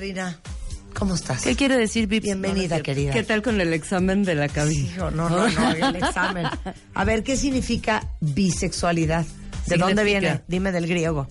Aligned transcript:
Rina, 0.00 0.40
¿cómo 0.98 1.14
estás? 1.14 1.42
¿Qué 1.42 1.54
quiere 1.54 1.76
decir 1.76 2.06
Vips? 2.06 2.24
Bienvenida, 2.24 2.78
No, 2.78 2.82
querida. 2.82 3.12
¿Qué 3.12 3.22
tal 3.22 3.42
con 3.42 3.60
el 3.60 3.74
examen 3.74 4.22
de 4.24 4.34
la 4.34 4.48
cabina? 4.48 4.80
Hijo, 4.80 5.10
no, 5.10 5.28
no, 5.28 5.46
no, 5.46 5.70
el 5.72 5.96
examen. 5.96 6.46
A 6.94 7.04
ver, 7.04 7.22
¿qué 7.22 7.36
significa 7.36 8.08
bisexualidad? 8.20 9.26
¿De 9.66 9.76
dónde 9.76 10.02
viene? 10.02 10.40
Dime 10.48 10.72
del 10.72 10.86
griego. 10.86 11.28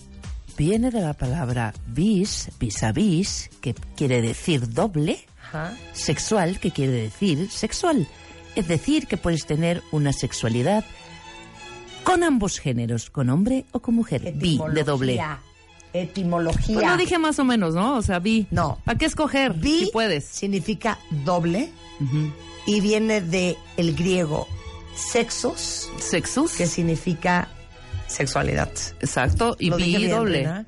Viene 0.55 0.91
de 0.91 1.01
la 1.01 1.13
palabra 1.13 1.73
bis, 1.87 2.49
vis 2.59 2.83
a 2.83 2.91
vis, 2.91 3.49
que 3.59 3.73
quiere 3.95 4.21
decir 4.21 4.71
doble, 4.71 5.25
Ajá. 5.47 5.73
sexual, 5.93 6.59
que 6.59 6.69
quiere 6.69 6.91
decir 6.91 7.49
sexual. 7.49 8.07
Es 8.55 8.67
decir, 8.67 9.07
que 9.07 9.17
puedes 9.17 9.47
tener 9.47 9.81
una 9.91 10.13
sexualidad 10.13 10.85
con 12.03 12.23
ambos 12.23 12.59
géneros, 12.59 13.09
con 13.09 13.29
hombre 13.29 13.65
o 13.71 13.79
con 13.81 13.95
mujer. 13.95 14.31
Bi, 14.35 14.59
de 14.73 14.83
doble. 14.83 15.19
Etimología. 15.93 16.75
Pues 16.75 16.87
lo 16.87 16.97
dije 16.97 17.17
más 17.17 17.39
o 17.39 17.43
menos, 17.43 17.73
¿no? 17.73 17.95
O 17.97 18.01
sea, 18.01 18.19
vi. 18.19 18.47
No. 18.51 18.79
¿Para 18.85 18.97
qué 18.97 19.05
escoger? 19.05 19.53
Bi 19.53 19.85
si 19.85 19.91
puedes. 19.91 20.25
significa 20.25 20.99
doble 21.25 21.69
y 22.65 22.79
viene 22.81 23.21
de 23.21 23.57
el 23.77 23.95
griego 23.95 24.47
sexos, 24.95 25.89
Sexus. 25.97 26.53
que 26.53 26.67
significa 26.67 27.47
sexualidad. 28.07 28.69
Exacto. 28.99 29.55
Y 29.59 29.69
¿Lo 29.69 29.77
dije 29.77 29.97
bi 29.97 30.05
bien, 30.05 30.11
doble. 30.17 30.65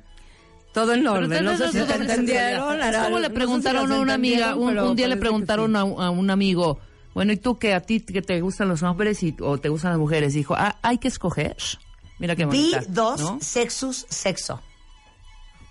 Todo 0.72 0.94
en 0.94 1.06
orden. 1.06 1.44
No 1.44 1.56
sé 1.56 1.66
si 1.70 1.78
te 1.82 1.94
entendieron. 1.94 2.80
Es 2.80 2.96
como 2.96 3.18
le 3.18 3.20
no 3.20 3.20
sé 3.20 3.26
si 3.28 3.32
preguntaron 3.34 3.92
a 3.92 4.00
una 4.00 4.14
amiga, 4.14 4.56
un, 4.56 4.78
un 4.78 4.96
día 4.96 5.06
le 5.08 5.16
preguntaron 5.16 5.72
sí. 5.72 5.76
a, 5.76 5.84
un- 5.84 6.02
a 6.02 6.10
un 6.10 6.30
amigo, 6.30 6.78
bueno, 7.14 7.32
¿y 7.32 7.36
tú 7.36 7.58
que 7.58 7.74
a 7.74 7.80
ti 7.80 8.00
que 8.00 8.22
te 8.22 8.40
gustan 8.40 8.68
los 8.68 8.82
hombres 8.82 9.22
y, 9.22 9.36
o 9.40 9.58
te 9.58 9.68
gustan 9.68 9.90
las 9.90 9.98
mujeres? 10.00 10.32
Dijo, 10.32 10.54
ah, 10.56 10.78
hay 10.82 10.96
que 10.98 11.08
escoger. 11.08 11.56
Mira 12.18 12.36
qué 12.36 12.46
bonita. 12.46 12.82
dos, 12.88 13.20
¿no? 13.20 13.38
sexus, 13.42 14.06
sexo. 14.08 14.60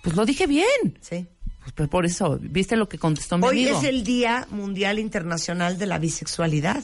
Pues 0.02 0.16
lo 0.16 0.26
dije 0.26 0.48
bien. 0.48 0.98
Sí. 1.02 1.28
Pues, 1.62 1.74
pues 1.76 1.90
por 1.90 2.06
eso, 2.06 2.40
¿viste 2.42 2.76
lo 2.76 2.90
que 2.90 2.98
contestó 2.98 3.38
mi 3.38 3.46
Hoy 3.46 3.64
amigo? 3.66 3.80
es 3.80 3.84
el 3.86 4.04
Día 4.04 4.48
Mundial 4.50 4.98
Internacional 4.98 5.78
de 5.78 5.86
la 5.86 6.00
Bisexualidad 6.00 6.84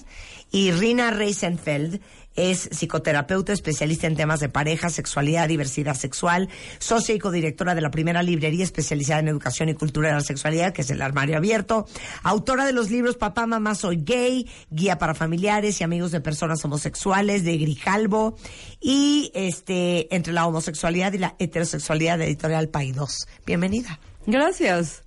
y 0.52 0.72
Rina 0.72 1.10
Reisenfeld 1.12 2.00
es 2.38 2.70
psicoterapeuta 2.72 3.52
especialista 3.52 4.08
en 4.08 4.16
temas 4.16 4.40
de 4.40 4.48
pareja, 4.48 4.90
sexualidad, 4.90 5.50
diversidad 5.50 5.96
sexual, 5.96 6.48
socia 6.80 7.14
y 7.14 7.20
codirectora 7.20 7.76
de 7.76 7.82
la 7.82 7.92
primera 7.92 8.24
librería 8.24 8.64
especializada 8.64 9.20
en 9.20 9.28
educación 9.28 9.68
y 9.68 9.74
cultura 9.74 10.10
de 10.10 10.16
la 10.16 10.22
sexualidad, 10.22 10.72
que 10.74 10.84
es 10.84 10.90
el 10.90 11.02
Armario 11.02 11.36
Abierto, 11.36 11.88
autora 12.24 12.66
de 12.66 12.74
los 12.74 12.90
libros 12.90 13.18
Papá, 13.18 13.46
Mamá, 13.48 13.76
Soy 13.76 13.98
Gay, 13.98 14.50
Guía 14.70 14.98
para 14.98 15.14
Familiares 15.14 15.82
y 15.82 15.84
Amigos 15.84 16.12
de 16.12 16.22
Personas 16.22 16.64
Homosexuales 16.64 17.44
de 17.44 17.58
Grijalbo 17.58 18.38
y 18.80 19.32
este 19.34 20.16
entre 20.16 20.32
la 20.32 20.46
homosexualidad 20.46 21.14
y 21.14 21.18
la 21.18 21.36
heterosexualidad 21.40 22.20
de 22.20 22.26
Editorial 22.26 22.70
Paidós. 22.70 23.28
Bienvenida. 23.46 24.00
Gracias. 24.28 25.07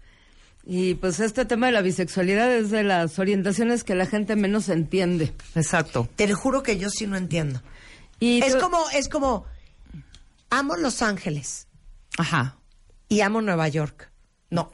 Y 0.64 0.94
pues 0.94 1.20
este 1.20 1.44
tema 1.47 1.66
de 1.66 1.72
la 1.72 1.83
bisexualidad 1.83 2.53
es 2.55 2.70
de 2.70 2.83
las 2.84 3.19
orientaciones 3.19 3.83
que 3.83 3.94
la 3.94 4.06
gente 4.06 4.36
menos 4.36 4.69
entiende. 4.69 5.33
Exacto. 5.55 6.08
Te 6.16 6.28
lo 6.28 6.36
juro 6.36 6.62
que 6.62 6.78
yo 6.78 6.91
sí 6.91 7.06
no 7.06 7.16
entiendo. 7.16 7.61
Y 8.20 8.42
Es 8.42 8.55
tú- 8.55 8.61
como, 8.61 8.78
es 8.91 9.08
como, 9.08 9.47
amo 10.50 10.77
Los 10.77 11.03
Ángeles 11.03 11.66
Ajá. 12.19 12.56
y 13.08 13.22
amo 13.22 13.41
Nueva 13.41 13.69
York. 13.69 14.11
No, 14.50 14.70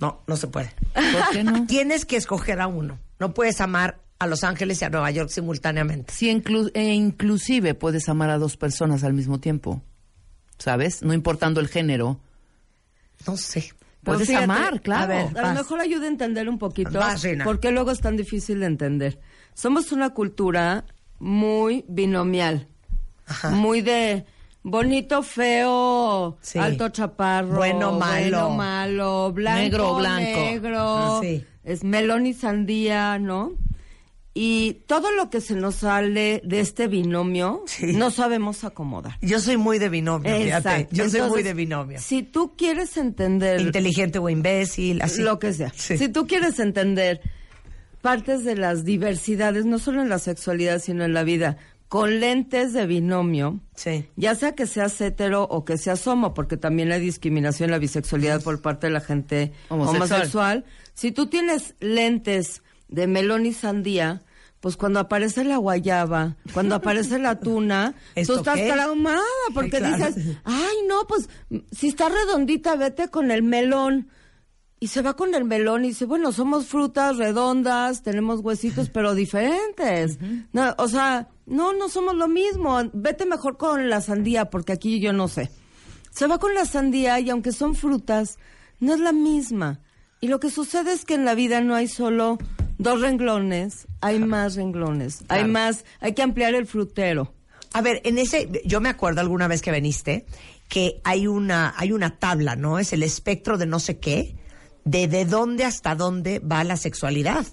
no, 0.00 0.22
no 0.26 0.36
se 0.36 0.48
puede. 0.48 0.72
¿Por 0.94 1.30
qué 1.32 1.42
no? 1.44 1.66
Tienes 1.66 2.04
que 2.04 2.16
escoger 2.16 2.60
a 2.60 2.66
uno. 2.66 2.98
No 3.18 3.32
puedes 3.34 3.60
amar 3.60 4.00
a 4.18 4.26
Los 4.26 4.44
Ángeles 4.44 4.82
y 4.82 4.84
a 4.84 4.90
Nueva 4.90 5.10
York 5.10 5.30
simultáneamente. 5.30 6.12
Sí, 6.12 6.28
inclu- 6.30 6.70
e 6.74 6.92
inclusive 6.92 7.74
puedes 7.74 8.08
amar 8.08 8.30
a 8.30 8.38
dos 8.38 8.56
personas 8.56 9.02
al 9.02 9.14
mismo 9.14 9.40
tiempo. 9.40 9.82
¿Sabes? 10.58 11.02
No 11.02 11.14
importando 11.14 11.58
el 11.60 11.68
género. 11.68 12.20
No 13.26 13.36
sé. 13.36 13.72
Puedes 14.04 14.26
fíjate, 14.26 14.44
amar, 14.44 14.80
claro. 14.80 15.04
a 15.04 15.06
ver, 15.06 15.26
A 15.38 15.42
Vas. 15.42 15.54
lo 15.54 15.62
mejor 15.62 15.80
ayuda 15.80 16.04
a 16.06 16.08
entender 16.08 16.48
un 16.48 16.58
poquito 16.58 16.98
Vas, 16.98 17.22
Rina. 17.22 17.44
por 17.44 17.60
qué 17.60 17.70
luego 17.70 17.90
es 17.92 18.00
tan 18.00 18.16
difícil 18.16 18.60
de 18.60 18.66
entender. 18.66 19.20
Somos 19.54 19.92
una 19.92 20.10
cultura 20.10 20.84
muy 21.20 21.84
binomial, 21.88 22.66
Ajá. 23.26 23.50
muy 23.50 23.80
de 23.80 24.24
bonito, 24.64 25.22
feo, 25.22 26.36
Sí. 26.40 26.58
alto, 26.58 26.88
chaparro, 26.88 27.56
Bueno, 27.56 27.92
malo. 27.92 28.48
bueno, 28.48 28.50
malo, 28.50 29.32
blanco, 29.32 29.60
Negro, 29.60 29.94
blanco. 29.96 30.20
negro, 30.40 30.96
Ajá, 30.96 31.20
sí. 31.20 31.44
es 31.64 31.84
melón 31.84 32.26
y 32.26 32.34
sandía, 32.34 33.18
¿no? 33.20 33.52
Y 34.34 34.84
todo 34.86 35.10
lo 35.12 35.28
que 35.28 35.42
se 35.42 35.54
nos 35.54 35.74
sale 35.76 36.40
de 36.44 36.60
este 36.60 36.88
binomio 36.88 37.62
Sí. 37.66 37.92
no 37.92 38.10
sabemos 38.10 38.64
acomodar. 38.64 39.18
Yo 39.20 39.38
soy 39.40 39.58
muy 39.58 39.78
de 39.78 39.90
binomio, 39.90 40.34
fíjate. 40.34 40.68
Exacto. 40.68 40.96
Yo 40.96 41.08
soy 41.10 41.20
muy 41.28 41.42
de 41.42 41.52
binomio. 41.52 41.98
Si 42.00 42.22
tú 42.22 42.54
quieres 42.56 42.96
entender 42.96 43.60
Inteligente 43.60 44.18
o 44.18 44.30
imbécil, 44.30 45.02
así. 45.02 45.20
lo 45.20 45.38
que 45.38 45.52
sea. 45.52 45.70
Sí. 45.76 45.98
Si 45.98 46.08
tú 46.08 46.26
quieres 46.26 46.58
entender 46.60 47.20
partes 48.00 48.42
de 48.44 48.56
las 48.56 48.84
diversidades, 48.84 49.64
no 49.66 49.78
solo 49.78 50.00
en 50.02 50.08
la 50.08 50.18
sexualidad, 50.18 50.78
sino 50.80 51.04
en 51.04 51.12
la 51.12 51.24
vida, 51.24 51.58
con 51.88 52.18
lentes 52.20 52.72
de 52.72 52.86
binomio, 52.86 53.60
Sí. 53.74 54.06
ya 54.16 54.34
sea 54.34 54.54
que 54.54 54.66
seas 54.66 54.98
hetero 55.02 55.42
o 55.44 55.66
que 55.66 55.76
seas 55.76 56.06
homo, 56.06 56.32
porque 56.32 56.56
también 56.56 56.90
hay 56.90 57.00
discriminación 57.02 57.66
en 57.68 57.72
la 57.72 57.78
bisexualidad 57.78 58.42
por 58.42 58.62
parte 58.62 58.86
de 58.86 58.94
la 58.94 59.00
gente 59.02 59.52
Homosexual. 59.68 60.10
homosexual. 60.10 60.64
Si 60.94 61.12
tú 61.12 61.26
tienes 61.26 61.74
lentes 61.80 62.62
de 62.92 63.06
melón 63.06 63.46
y 63.46 63.52
sandía, 63.52 64.22
pues 64.60 64.76
cuando 64.76 65.00
aparece 65.00 65.42
la 65.42 65.56
guayaba, 65.56 66.36
cuando 66.54 66.76
aparece 66.76 67.18
la 67.18 67.40
tuna, 67.40 67.94
tú 68.14 68.20
¿Esto 68.20 68.36
estás 68.36 68.56
qué? 68.56 68.70
traumada 68.72 69.20
porque 69.54 69.78
Sí, 69.78 69.82
claro. 69.82 70.06
dices, 70.12 70.36
ay 70.44 70.76
no, 70.88 71.06
pues 71.08 71.28
si 71.72 71.88
está 71.88 72.08
redondita, 72.08 72.76
vete 72.76 73.08
con 73.08 73.30
el 73.30 73.42
melón. 73.42 74.08
Y 74.78 74.88
se 74.88 75.00
va 75.00 75.14
con 75.14 75.32
el 75.36 75.44
melón 75.44 75.84
y 75.84 75.88
dice, 75.88 76.06
bueno, 76.06 76.32
somos 76.32 76.66
frutas 76.66 77.16
redondas, 77.16 78.02
tenemos 78.02 78.40
huesitos, 78.40 78.88
pero 78.90 79.14
diferentes. 79.14 80.18
no, 80.52 80.74
o 80.76 80.88
sea, 80.88 81.28
no, 81.46 81.72
no 81.72 81.88
somos 81.88 82.16
lo 82.16 82.26
mismo. 82.26 82.80
Vete 82.92 83.24
mejor 83.24 83.56
con 83.58 83.88
la 83.88 84.00
sandía, 84.00 84.50
porque 84.50 84.72
aquí 84.72 84.98
yo 84.98 85.12
no 85.12 85.28
sé. 85.28 85.52
Se 86.10 86.26
va 86.26 86.38
con 86.40 86.54
la 86.54 86.64
sandía 86.66 87.20
y 87.20 87.30
aunque 87.30 87.52
son 87.52 87.76
frutas, 87.76 88.38
no 88.80 88.92
es 88.92 88.98
la 88.98 89.12
misma. 89.12 89.78
Y 90.20 90.26
lo 90.26 90.40
que 90.40 90.50
sucede 90.50 90.92
es 90.92 91.04
que 91.04 91.14
en 91.14 91.24
la 91.24 91.36
vida 91.36 91.60
no 91.60 91.76
hay 91.76 91.86
solo 91.86 92.38
dos 92.82 93.00
renglones, 93.00 93.86
hay 94.00 94.18
más 94.18 94.56
renglones, 94.56 95.24
hay 95.28 95.44
más, 95.44 95.84
hay 96.00 96.12
que 96.14 96.22
ampliar 96.22 96.54
el 96.54 96.66
frutero. 96.66 97.32
A 97.72 97.80
ver, 97.80 98.00
en 98.04 98.18
ese, 98.18 98.48
yo 98.64 98.80
me 98.80 98.88
acuerdo 98.88 99.20
alguna 99.20 99.48
vez 99.48 99.62
que 99.62 99.72
viniste 99.72 100.26
que 100.68 101.00
hay 101.04 101.26
una, 101.26 101.74
hay 101.76 101.92
una 101.92 102.18
tabla, 102.18 102.56
¿no? 102.56 102.78
Es 102.78 102.92
el 102.92 103.02
espectro 103.02 103.58
de 103.58 103.66
no 103.66 103.78
sé 103.78 103.98
qué, 103.98 104.36
de 104.84 105.06
de 105.08 105.24
dónde 105.24 105.64
hasta 105.64 105.94
dónde 105.94 106.38
va 106.40 106.64
la 106.64 106.76
sexualidad. 106.76 107.44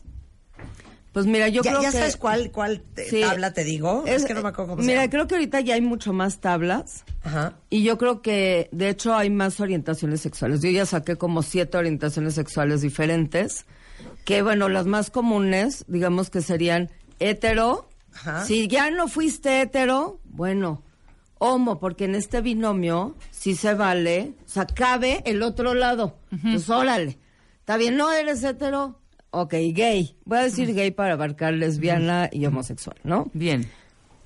Pues 1.12 1.25
mira, 1.25 1.47
yo 1.47 1.63
ya 1.63 1.72
creo 1.72 1.81
ya 1.81 1.91
que... 1.91 1.97
sabes 1.97 2.18
cuál, 2.18 2.51
cuál 2.51 2.81
te- 2.94 3.09
Sí. 3.09 3.22
tabla 3.22 3.51
te 3.51 3.63
digo. 3.63 4.03
Es, 4.06 4.25
que 4.25 4.34
no 4.35 4.44
me 4.44 4.50
acuerdo 4.50 4.75
cómo 4.75 4.84
Mira, 4.84 5.09
creo 5.09 5.28
que 5.28 5.35
ahorita 5.35 5.59
ya 5.62 5.73
hay 5.73 5.81
mucho 5.81 6.13
más 6.13 6.39
tablas. 6.39 7.03
Ajá. 7.23 7.57
Y 7.69 7.84
yo 7.84 7.97
creo 7.97 8.22
que, 8.22 8.69
de 8.72 8.89
hecho, 8.89 9.16
hay 9.16 9.29
más 9.31 9.59
orientaciones 9.59 10.22
sexuales. 10.22 10.62
Yo 10.62 10.69
ya 10.69 10.85
saqué 10.85 11.16
como 11.16 11.41
siete 11.41 11.78
orientaciones 11.78 12.35
sexuales 12.35 12.81
diferentes. 12.81 13.66
Que, 14.25 14.41
bueno, 14.41 14.69
las 14.69 14.85
más 14.85 15.09
comunes, 15.09 15.85
digamos 15.87 16.29
que 16.29 16.41
serían 16.41 16.89
hetero. 17.19 17.89
Ajá. 18.13 18.45
Si 18.45 18.67
ya 18.67 18.91
no 18.91 19.07
fuiste 19.07 19.61
hetero, 19.61 20.19
bueno, 20.25 20.83
homo, 21.39 21.79
porque 21.79 22.05
en 22.05 22.15
este 22.15 22.41
binomio 22.41 23.15
sí 23.31 23.55
se 23.55 23.73
vale. 23.73 24.33
O 24.45 24.49
sea, 24.49 24.67
cabe 24.67 25.23
el 25.25 25.41
otro 25.41 25.73
lado. 25.73 26.17
Pues 26.43 26.69
órale. 26.69 27.17
Está 27.59 27.77
bien, 27.77 27.97
no 27.97 28.11
eres 28.11 28.43
hetero. 28.43 28.99
Ok, 29.31 29.53
gay. 29.73 30.15
Voy 30.25 30.39
a 30.39 30.43
decir 30.43 30.73
gay 30.73 30.91
para 30.91 31.13
abarcar 31.13 31.53
lesbiana 31.53 32.29
y 32.31 32.45
homosexual, 32.45 32.97
¿no? 33.03 33.29
Bien. 33.33 33.69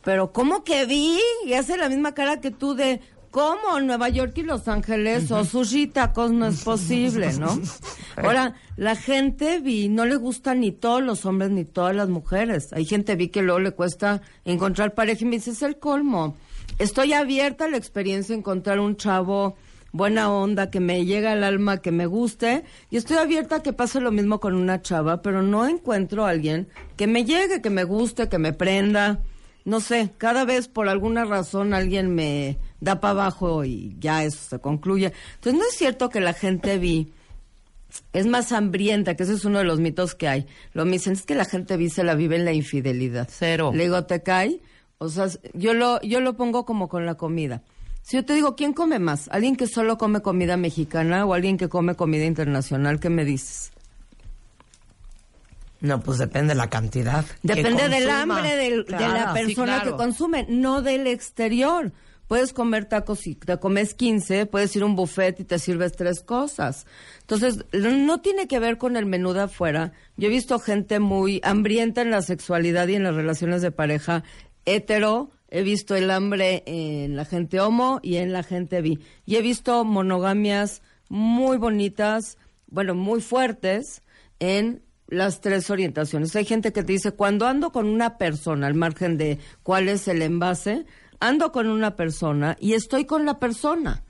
Pero 0.03 0.33
¿cómo 0.33 0.63
que 0.63 0.85
vi? 0.85 1.19
Y 1.45 1.53
hace 1.53 1.77
la 1.77 1.89
misma 1.89 2.13
cara 2.13 2.41
que 2.41 2.51
tú 2.51 2.73
de 2.73 3.01
¿cómo? 3.33 3.79
Nueva 3.81 4.09
York 4.09 4.33
y 4.37 4.43
Los 4.43 4.67
Ángeles 4.67 5.31
o 5.31 5.43
sushi 5.43 5.87
tacos 5.87 6.31
no 6.31 6.45
es 6.45 6.63
posible, 6.63 7.33
¿no? 7.33 7.59
Ahora, 8.15 8.53
la 8.77 8.95
gente 8.95 9.59
vi, 9.59 9.89
no 9.89 10.05
le 10.05 10.15
gustan 10.17 10.59
ni 10.59 10.71
todos 10.71 11.01
los 11.01 11.25
hombres 11.25 11.49
ni 11.49 11.65
todas 11.65 11.95
las 11.95 12.09
mujeres. 12.09 12.71
Hay 12.73 12.85
gente 12.85 13.15
vi 13.15 13.29
que 13.29 13.41
luego 13.41 13.59
le 13.59 13.71
cuesta 13.71 14.21
encontrar 14.45 14.93
pareja 14.93 15.23
y 15.23 15.25
me 15.25 15.37
dice, 15.37 15.49
es 15.49 15.63
el 15.63 15.79
colmo. 15.79 16.37
Estoy 16.77 17.13
abierta 17.13 17.65
a 17.65 17.69
la 17.69 17.77
experiencia 17.77 18.35
de 18.35 18.39
encontrar 18.39 18.79
un 18.79 18.97
chavo 18.97 19.55
buena 19.91 20.31
onda, 20.31 20.69
que 20.69 20.79
me 20.79 21.03
llega 21.03 21.31
al 21.31 21.43
alma, 21.43 21.77
que 21.77 21.91
me 21.91 22.05
guste, 22.05 22.63
y 22.91 22.97
estoy 22.97 23.17
abierta 23.17 23.57
a 23.57 23.63
que 23.63 23.73
pase 23.73 23.99
lo 23.99 24.11
mismo 24.11 24.39
con 24.39 24.53
una 24.53 24.81
chava, 24.83 25.23
pero 25.23 25.41
no 25.41 25.67
encuentro 25.67 26.25
a 26.25 26.29
alguien 26.29 26.67
que 26.97 27.07
me 27.07 27.25
llegue, 27.25 27.63
que 27.63 27.71
me 27.71 27.83
guste, 27.83 28.29
que 28.29 28.37
me 28.37 28.53
prenda. 28.53 29.21
No 29.65 29.79
sé, 29.79 30.11
cada 30.17 30.43
vez 30.45 30.67
por 30.67 30.89
alguna 30.89 31.25
razón 31.25 31.73
alguien 31.73 32.13
me 32.13 32.57
da 32.83 32.99
para 32.99 33.11
abajo 33.11 33.63
y 33.65 33.95
ya 33.99 34.23
eso 34.23 34.37
se 34.49 34.59
concluye. 34.59 35.13
Entonces 35.35 35.59
no 35.59 35.67
es 35.67 35.75
cierto 35.75 36.09
que 36.09 36.19
la 36.19 36.33
gente 36.33 36.77
vi 36.77 37.11
es 38.11 38.25
más 38.25 38.51
hambrienta, 38.51 39.15
que 39.15 39.23
ese 39.23 39.33
es 39.33 39.45
uno 39.45 39.59
de 39.59 39.65
los 39.65 39.79
mitos 39.79 40.15
que 40.15 40.27
hay. 40.27 40.47
Lo 40.73 40.83
me 40.85 40.93
dicen 40.93 41.13
es 41.13 41.23
que 41.25 41.35
la 41.35 41.45
gente 41.45 41.77
vi 41.77 41.89
se 41.89 42.03
la 42.03 42.15
vive 42.15 42.35
en 42.35 42.45
la 42.45 42.53
infidelidad. 42.53 43.27
Cero. 43.31 43.71
Le 43.73 43.83
digo, 43.83 44.03
¿te 44.05 44.21
cae? 44.23 44.59
O 44.97 45.09
sea, 45.09 45.27
yo 45.53 45.73
lo, 45.73 46.01
yo 46.01 46.19
lo 46.21 46.35
pongo 46.35 46.65
como 46.65 46.87
con 46.89 47.05
la 47.05 47.15
comida. 47.15 47.61
Si 48.01 48.17
yo 48.17 48.25
te 48.25 48.33
digo, 48.33 48.55
¿quién 48.55 48.73
come 48.73 48.99
más? 48.99 49.29
¿Alguien 49.29 49.55
que 49.55 49.67
solo 49.67 49.97
come 49.97 50.21
comida 50.21 50.57
mexicana 50.57 51.25
o 51.25 51.33
alguien 51.33 51.57
que 51.57 51.69
come 51.69 51.95
comida 51.95 52.25
internacional? 52.25 52.99
¿Qué 52.99 53.09
me 53.09 53.23
dices? 53.25 53.71
No, 55.81 55.99
pues 55.99 56.17
depende 56.17 56.49
de 56.53 56.55
la 56.55 56.69
cantidad. 56.69 57.25
Depende 57.41 57.89
del 57.89 58.09
hambre 58.09 58.55
del- 58.55 58.85
de 58.85 59.07
la 59.07 59.33
persona 59.33 59.75
claro. 59.81 59.91
que 59.91 59.97
consume, 59.97 60.45
no 60.49 60.81
del 60.81 61.07
exterior. 61.07 61.91
Puedes 62.33 62.51
comer 62.51 62.85
tacos 62.85 63.27
y 63.27 63.35
te 63.35 63.59
comes 63.59 63.93
15, 63.93 64.47
puedes 64.47 64.75
ir 64.75 64.81
a 64.81 64.87
un 64.87 64.95
buffet 64.95 65.39
y 65.39 65.43
te 65.43 65.59
sirves 65.59 65.91
tres 65.91 66.23
cosas. 66.23 66.87
Entonces, 67.19 67.63
no 67.71 68.21
tiene 68.21 68.47
que 68.47 68.57
ver 68.57 68.79
con 68.79 68.97
el 68.97 69.05
menú 69.05 69.33
de 69.33 69.41
afuera. 69.41 69.91
Yo 70.17 70.29
he 70.29 70.31
visto 70.31 70.57
gente 70.57 70.99
muy 70.99 71.41
hambrienta 71.43 72.01
en 72.01 72.09
la 72.09 72.23
sexualidad 72.23 72.87
y 72.87 72.95
en 72.95 73.03
las 73.03 73.13
relaciones 73.13 73.61
de 73.61 73.69
pareja 73.69 74.23
hetero. 74.65 75.29
He 75.51 75.61
visto 75.61 75.95
el 75.95 76.09
hambre 76.09 76.63
en 76.65 77.15
la 77.15 77.25
gente 77.25 77.59
homo 77.59 77.99
y 78.01 78.15
en 78.15 78.33
la 78.33 78.41
gente 78.41 78.81
bi. 78.81 78.97
Y 79.27 79.35
he 79.35 79.43
visto 79.43 79.85
monogamias 79.85 80.81
muy 81.09 81.57
bonitas, 81.57 82.39
bueno, 82.65 82.95
muy 82.95 83.21
fuertes 83.21 84.01
en 84.39 84.81
las 85.05 85.39
tres 85.39 85.69
orientaciones. 85.69 86.35
Hay 86.35 86.45
gente 86.45 86.73
que 86.73 86.81
te 86.81 86.93
dice, 86.93 87.11
cuando 87.11 87.45
ando 87.45 87.71
con 87.71 87.85
una 87.85 88.17
persona, 88.17 88.65
al 88.65 88.73
margen 88.73 89.19
de 89.19 89.37
cuál 89.61 89.87
es 89.87 90.07
el 90.07 90.23
envase, 90.23 90.87
ando 91.23 91.51
con 91.51 91.67
una 91.67 91.95
persona 91.95 92.57
y 92.59 92.73
estoy 92.73 93.05
con 93.05 93.25
la 93.25 93.39
persona. 93.39 94.03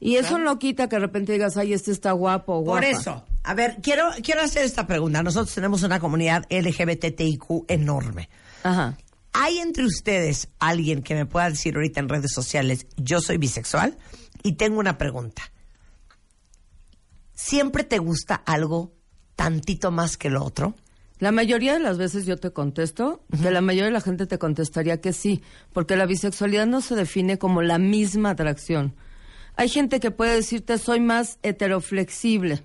Y 0.00 0.16
eso 0.16 0.38
no 0.38 0.58
quita 0.58 0.88
que 0.88 0.96
de 0.96 1.00
repente 1.00 1.32
digas, 1.32 1.56
ay, 1.56 1.74
este 1.74 1.92
está 1.92 2.10
guapo 2.10 2.54
o 2.54 2.60
guapa. 2.62 2.80
Por 2.80 2.84
eso, 2.84 3.24
a 3.44 3.54
ver, 3.54 3.76
quiero, 3.80 4.08
quiero 4.20 4.42
hacer 4.42 4.64
esta 4.64 4.84
pregunta. 4.84 5.22
Nosotros 5.22 5.54
tenemos 5.54 5.84
una 5.84 6.00
comunidad 6.00 6.44
LGBTIQ 6.50 7.66
enorme. 7.68 8.28
Ajá. 8.64 8.98
¿Hay 9.32 9.58
entre 9.58 9.84
ustedes 9.84 10.48
alguien 10.58 11.04
que 11.04 11.14
me 11.14 11.24
pueda 11.24 11.50
decir 11.50 11.76
ahorita 11.76 12.00
en 12.00 12.08
redes 12.08 12.32
sociales, 12.32 12.88
yo 12.96 13.20
soy 13.20 13.38
bisexual? 13.38 13.96
Y 14.42 14.54
tengo 14.54 14.80
una 14.80 14.98
pregunta. 14.98 15.42
¿Siempre 17.32 17.84
te 17.84 17.98
gusta 17.98 18.34
algo 18.34 18.92
tantito 19.36 19.92
más 19.92 20.16
que 20.16 20.30
lo 20.30 20.42
otro? 20.44 20.74
La 21.20 21.30
mayoría 21.30 21.74
de 21.74 21.80
las 21.80 21.96
veces 21.96 22.26
yo 22.26 22.36
te 22.36 22.50
contesto, 22.50 23.22
que 23.40 23.50
la 23.50 23.60
mayoría 23.60 23.86
de 23.86 23.92
la 23.92 24.00
gente 24.00 24.26
te 24.26 24.38
contestaría 24.38 25.00
que 25.00 25.12
sí, 25.12 25.42
porque 25.72 25.96
la 25.96 26.06
bisexualidad 26.06 26.66
no 26.66 26.80
se 26.80 26.96
define 26.96 27.38
como 27.38 27.62
la 27.62 27.78
misma 27.78 28.30
atracción. 28.30 28.94
Hay 29.56 29.68
gente 29.68 30.00
que 30.00 30.10
puede 30.10 30.34
decirte 30.34 30.76
soy 30.78 30.98
más 30.98 31.38
heteroflexible, 31.44 32.62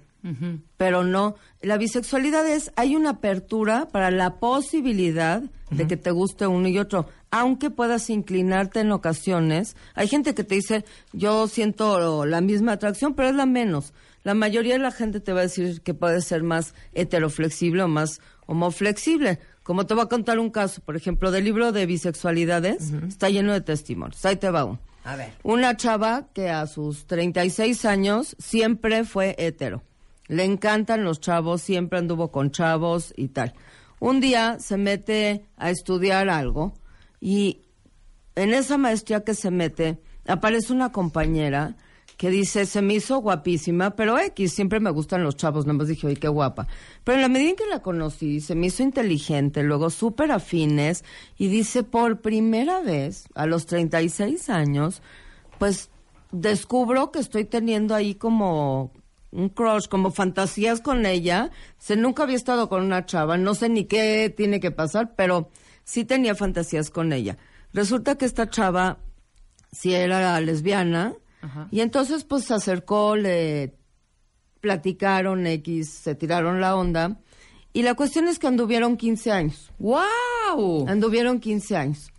pero 0.78 1.04
no. 1.04 1.36
La 1.62 1.78
bisexualidad 1.78 2.48
es, 2.48 2.72
hay 2.76 2.96
una 2.96 3.12
apertura 3.12 3.88
para 3.92 4.10
la 4.10 4.40
posibilidad 4.40 5.44
de 5.70 5.88
que 5.88 5.98
te 5.98 6.10
guste 6.10 6.48
uno 6.48 6.68
y 6.68 6.80
otro, 6.80 7.08
aunque 7.30 7.70
puedas 7.70 8.10
inclinarte 8.10 8.80
en 8.80 8.92
ocasiones. 8.92 9.76
Hay 9.94 10.08
gente 10.08 10.34
que 10.34 10.44
te 10.44 10.56
dice, 10.56 10.86
yo 11.14 11.48
siento 11.48 12.26
la 12.26 12.42
misma 12.42 12.72
atracción, 12.74 13.14
pero 13.14 13.30
es 13.30 13.36
la 13.36 13.46
menos. 13.46 13.94
La 14.24 14.34
mayoría 14.34 14.74
de 14.74 14.80
la 14.80 14.92
gente 14.92 15.20
te 15.20 15.32
va 15.32 15.42
a 15.42 15.44
decir 15.44 15.82
que 15.82 15.94
puede 15.94 16.22
ser 16.22 16.44
más 16.44 16.74
heteroflexible 16.94 17.84
o 17.84 17.88
más 17.88 18.20
homoflexible. 18.50 19.40
Como 19.62 19.86
te 19.86 19.94
voy 19.94 20.04
a 20.04 20.08
contar 20.08 20.40
un 20.40 20.50
caso, 20.50 20.82
por 20.82 20.96
ejemplo, 20.96 21.30
del 21.30 21.46
libro 21.46 21.72
de 21.72 21.86
bisexualidades, 21.86 22.92
está 23.08 23.30
lleno 23.30 23.54
de 23.54 23.62
testimonios. 23.62 24.26
Ahí 24.26 24.38
te 24.38 24.50
va 24.50 24.66
uno. 24.66 24.80
A 25.04 25.16
ver. 25.16 25.34
Una 25.44 25.78
chava 25.78 26.30
que 26.34 26.50
a 26.50 26.66
sus 26.66 27.06
36 27.06 27.86
años 27.86 28.36
siempre 28.40 29.06
fue 29.06 29.36
hetero. 29.38 29.84
Le 30.28 30.46
encantan 30.46 31.04
los 31.04 31.20
chavos, 31.20 31.62
siempre 31.62 32.00
anduvo 32.00 32.32
con 32.32 32.50
chavos 32.50 33.14
y 33.16 33.30
tal. 33.30 33.54
Un 34.00 34.20
día 34.20 34.58
se 34.60 34.78
mete 34.78 35.46
a 35.56 35.70
estudiar 35.70 36.30
algo 36.30 36.74
y 37.22 37.62
en 38.36 38.54
esa 38.54 38.78
maestría 38.78 39.24
que 39.24 39.36
se 39.36 39.52
mete 39.52 40.00
aparece 40.28 40.74
una 40.74 40.92
compañera 40.92 41.76
que 42.20 42.30
dice, 42.30 42.66
se 42.66 42.82
me 42.82 42.96
hizo 42.96 43.20
guapísima, 43.20 43.92
pero 43.92 44.20
X, 44.20 44.52
siempre 44.52 44.82
me 44.82 44.90
gustan 44.90 45.24
los 45.24 45.38
chavos, 45.38 45.66
nada 45.66 45.78
más 45.78 45.88
dije, 45.88 46.06
oye, 46.06 46.18
qué 46.18 46.28
guapa. 46.28 46.68
Pero 47.06 47.16
en 47.16 47.22
la 47.22 47.30
medida 47.30 47.52
en 47.52 47.56
que 47.56 47.66
la 47.66 47.82
conocí, 47.82 48.42
se 48.42 48.56
me 48.56 48.68
hizo 48.68 48.84
inteligente, 48.84 49.64
luego 49.64 49.90
súper 49.90 50.34
afines, 50.34 51.06
y 51.38 51.48
dice, 51.48 51.84
por 51.84 52.20
primera 52.20 52.82
vez, 52.82 53.30
a 53.36 53.46
los 53.46 53.68
36 53.68 54.50
años, 54.50 55.02
pues 55.60 55.92
descubro 56.34 57.14
que 57.14 57.20
estoy 57.20 57.46
teniendo 57.46 57.96
ahí 57.96 58.16
como 58.16 58.92
un 59.32 59.48
crush, 59.48 59.88
como 59.88 60.12
fantasías 60.12 60.82
con 60.82 61.06
ella. 61.06 61.52
Se 61.78 61.96
nunca 61.96 62.24
había 62.24 62.36
estado 62.36 62.68
con 62.68 62.84
una 62.84 63.06
chava, 63.06 63.38
no 63.38 63.56
sé 63.56 63.70
ni 63.70 63.86
qué 63.86 64.30
tiene 64.36 64.60
que 64.60 64.72
pasar, 64.72 65.16
pero 65.16 65.52
sí 65.86 66.04
tenía 66.04 66.36
fantasías 66.36 66.90
con 66.90 67.14
ella. 67.14 67.38
Resulta 67.72 68.18
que 68.18 68.26
esta 68.26 68.50
chava 68.50 68.98
sí 69.72 69.94
era 69.94 70.38
lesbiana 70.42 71.16
y 71.72 71.82
entonces 71.82 72.24
pues 72.24 72.46
se 72.46 72.54
acercó, 72.54 73.16
le 73.16 73.76
platicaron 74.62 75.48
X, 75.48 75.90
se 75.90 76.16
tiraron 76.16 76.60
la 76.62 76.76
onda 76.76 77.20
y 77.72 77.84
la 77.84 77.94
cuestión 77.94 78.28
es 78.28 78.40
que 78.40 78.48
anduvieron 78.48 78.98
15 78.98 79.32
años. 79.32 79.72
¡Wow! 79.80 80.88
Anduvieron 80.88 81.40
15 81.40 81.78
años. 81.78 82.12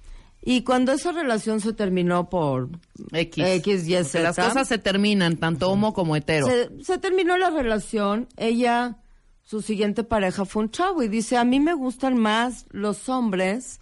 Y 0.43 0.63
cuando 0.63 0.93
esa 0.93 1.13
relación 1.13 1.61
se 1.61 1.73
terminó 1.75 2.31
por 2.31 2.71
X. 3.13 3.45
X, 3.47 3.89
Y, 3.89 3.95
Porque 3.95 4.23
las 4.23 4.37
Z. 4.37 4.49
cosas 4.49 4.69
se 4.69 4.79
terminan, 4.79 5.37
tanto 5.37 5.71
homo 5.71 5.93
como 5.93 6.17
hetero. 6.17 6.47
Se, 6.47 6.83
se 6.83 6.99
terminó 6.99 7.37
la 7.37 7.51
relación, 7.51 8.27
ella, 8.39 8.97
su 9.43 9.61
siguiente 9.61 10.03
pareja 10.03 10.47
fue 10.47 10.63
un 10.63 10.71
chavo 10.71 11.03
y 11.03 11.09
dice, 11.09 11.37
a 11.37 11.45
mí 11.45 11.61
me 11.61 11.75
gustan 11.75 12.17
más 12.17 12.65
los 12.71 13.09
hombres, 13.11 13.81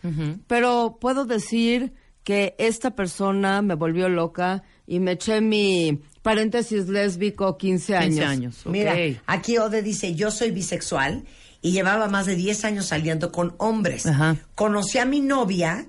pero 0.49 0.99
puedo 1.00 1.26
decir 1.26 1.93
que 2.28 2.54
esta 2.58 2.90
persona 2.90 3.62
me 3.62 3.75
volvió 3.75 4.10
loca 4.10 4.62
y 4.86 5.00
me 5.00 5.12
eché 5.12 5.40
mi 5.40 5.98
paréntesis 6.20 6.86
lésbico 6.86 7.56
15 7.56 7.96
años. 7.96 8.16
15 8.16 8.25
años. 8.26 8.62
Mira, 8.66 8.94
aquí 9.25 9.56
Ode 9.56 9.80
dice, 9.80 10.14
yo 10.14 10.30
soy 10.30 10.50
bisexual 10.50 11.25
y 11.62 11.72
llevaba 11.72 12.06
más 12.08 12.26
de 12.26 12.36
10 12.36 12.66
años 12.66 12.84
saliendo 12.84 13.32
con 13.32 13.54
hombres. 13.56 14.04
Ajá. 14.04 14.36
Conocí 14.54 14.98
a 14.98 15.06
mi 15.06 15.20
novia 15.20 15.88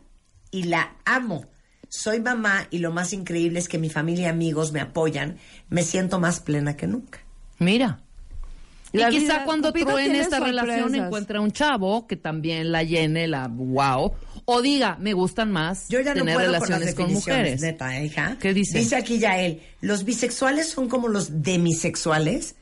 y 0.50 0.64
la 0.64 0.96
amo. 1.04 1.46
Soy 1.90 2.22
mamá 2.22 2.68
y 2.70 2.78
lo 2.78 2.94
más 2.94 3.12
increíble 3.12 3.60
es 3.60 3.68
que 3.68 3.78
mi 3.78 3.90
familia 3.90 4.28
y 4.28 4.30
amigos 4.30 4.72
me 4.72 4.80
apoyan. 4.80 5.40
Me 5.68 5.84
siento 5.84 6.22
más 6.22 6.40
plena 6.40 6.78
que 6.78 6.88
nunca. 6.88 7.20
Mira. 7.58 8.00
Y 8.92 8.98
La 8.98 9.10
quizá 9.10 9.22
vida, 9.34 9.46
cuando 9.46 9.72
truene 9.72 10.20
esta 10.20 10.40
relación 10.40 10.80
sorpresas. 10.80 11.06
encuentra 11.06 11.42
un 11.42 11.52
chavo 11.52 12.08
que 12.08 12.16
también 12.16 12.72
la 12.72 12.84
llene, 12.84 13.28
la 13.28 13.48
wow. 13.48 14.14
O 14.46 14.62
diga, 14.64 14.98
me 15.00 15.14
gustan 15.14 15.52
más 15.52 15.88
Yo 15.90 16.00
ya 16.02 16.16
no 16.16 16.22
tener 16.22 16.34
puedo 16.36 16.48
con 16.48 16.54
las 16.54 16.62
relaciones 16.64 16.96
con, 16.96 17.06
definiciones, 17.08 17.42
mujeres. 17.44 17.62
neta, 17.62 17.98
¿eh, 18.00 18.06
hija. 18.06 18.38
¿Qué 18.40 18.54
dice? 18.54 18.80
Dice 18.80 18.96
aquí 18.96 19.20
Yael, 19.20 19.62
¿los 19.82 20.06
bisexuales 20.06 20.70
son 20.70 20.90
como 20.90 21.08
los 21.08 21.44
demisexuales? 21.44 22.56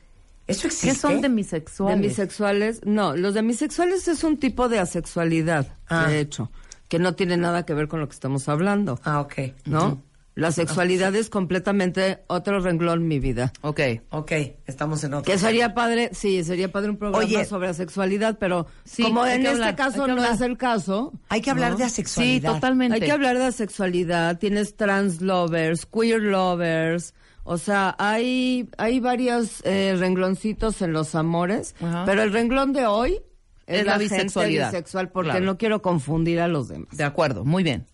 ¿Eso 0.46 0.66
existe? 0.66 0.88
¿Qué 0.88 0.94
son 0.94 1.20
demisexuales? 1.20 2.00
Demisexuales, 2.00 2.80
no, 2.84 3.16
los 3.16 3.34
demisexuales 3.34 4.06
es 4.08 4.24
un 4.24 4.38
tipo 4.38 4.68
de 4.68 4.78
asexualidad, 4.78 5.66
Ah. 5.88 6.08
de 6.08 6.20
hecho, 6.20 6.50
que 6.88 6.98
no 6.98 7.14
tiene 7.14 7.36
nada 7.36 7.64
que 7.66 7.74
ver 7.74 7.88
con 7.88 8.00
lo 8.00 8.08
que 8.08 8.14
estamos 8.14 8.48
hablando, 8.48 8.98
Ah, 9.04 9.20
ok. 9.20 9.34
¿no? 9.66 10.02
La 10.38 10.52
sexualidad 10.52 11.14
es 11.16 11.30
completamente 11.30 12.20
otro 12.28 12.60
renglón, 12.60 13.08
mi 13.08 13.18
vida. 13.18 13.52
Ok. 13.62 13.80
Ok, 14.10 14.32
estamos 14.66 15.02
en 15.02 15.14
otro. 15.14 15.32
Que 15.32 15.38
sería 15.38 15.74
padre, 15.74 16.10
sí, 16.12 16.44
sería 16.44 16.70
padre 16.70 16.90
un 16.90 16.96
programa 16.96 17.24
Oye. 17.24 17.44
sobre 17.44 17.68
asexualidad, 17.68 18.38
pero 18.38 18.66
Sí, 18.84 19.02
como 19.02 19.26
en 19.26 19.38
este 19.38 19.48
hablar, 19.48 19.74
caso 19.76 20.06
no 20.06 20.12
hablar. 20.12 20.34
es 20.34 20.40
el 20.40 20.56
caso, 20.56 21.12
Hay 21.28 21.40
que 21.40 21.50
hablar 21.50 21.72
¿no? 21.72 21.78
de 21.78 21.84
Sí, 21.84 21.90
asexualidad. 21.90 22.54
totalmente. 22.54 22.94
Hay 22.94 23.00
que 23.00 23.10
hablar 23.10 23.36
de 23.38 23.46
asexualidad, 23.46 24.38
tienes 24.38 24.76
trans 24.76 25.20
lovers, 25.20 25.86
queer 25.86 26.20
lovers, 26.22 27.14
o 27.42 27.58
sea, 27.58 27.96
hay, 27.98 28.68
hay 28.78 29.00
varios 29.00 29.60
eh, 29.64 29.96
rengloncitos 29.98 30.82
en 30.82 30.92
los 30.92 31.14
amores, 31.16 31.74
Ajá. 31.80 32.04
pero 32.06 32.22
el 32.22 32.32
renglón 32.32 32.72
de 32.72 32.86
hoy 32.86 33.20
es, 33.66 33.80
Es 33.80 33.86
la, 33.86 33.92
la 33.94 33.98
gente 33.98 34.14
bisexualidad. 34.14 34.70
bisexual 34.70 35.08
porque 35.10 35.30
Claro. 35.30 35.46
no 35.46 35.58
quiero 35.58 35.82
confundir 35.82 36.40
a 36.40 36.46
los 36.48 36.68
demás. 36.68 36.96
De 36.96 37.04
acuerdo, 37.04 37.44
muy 37.44 37.62
bien. 37.64 37.86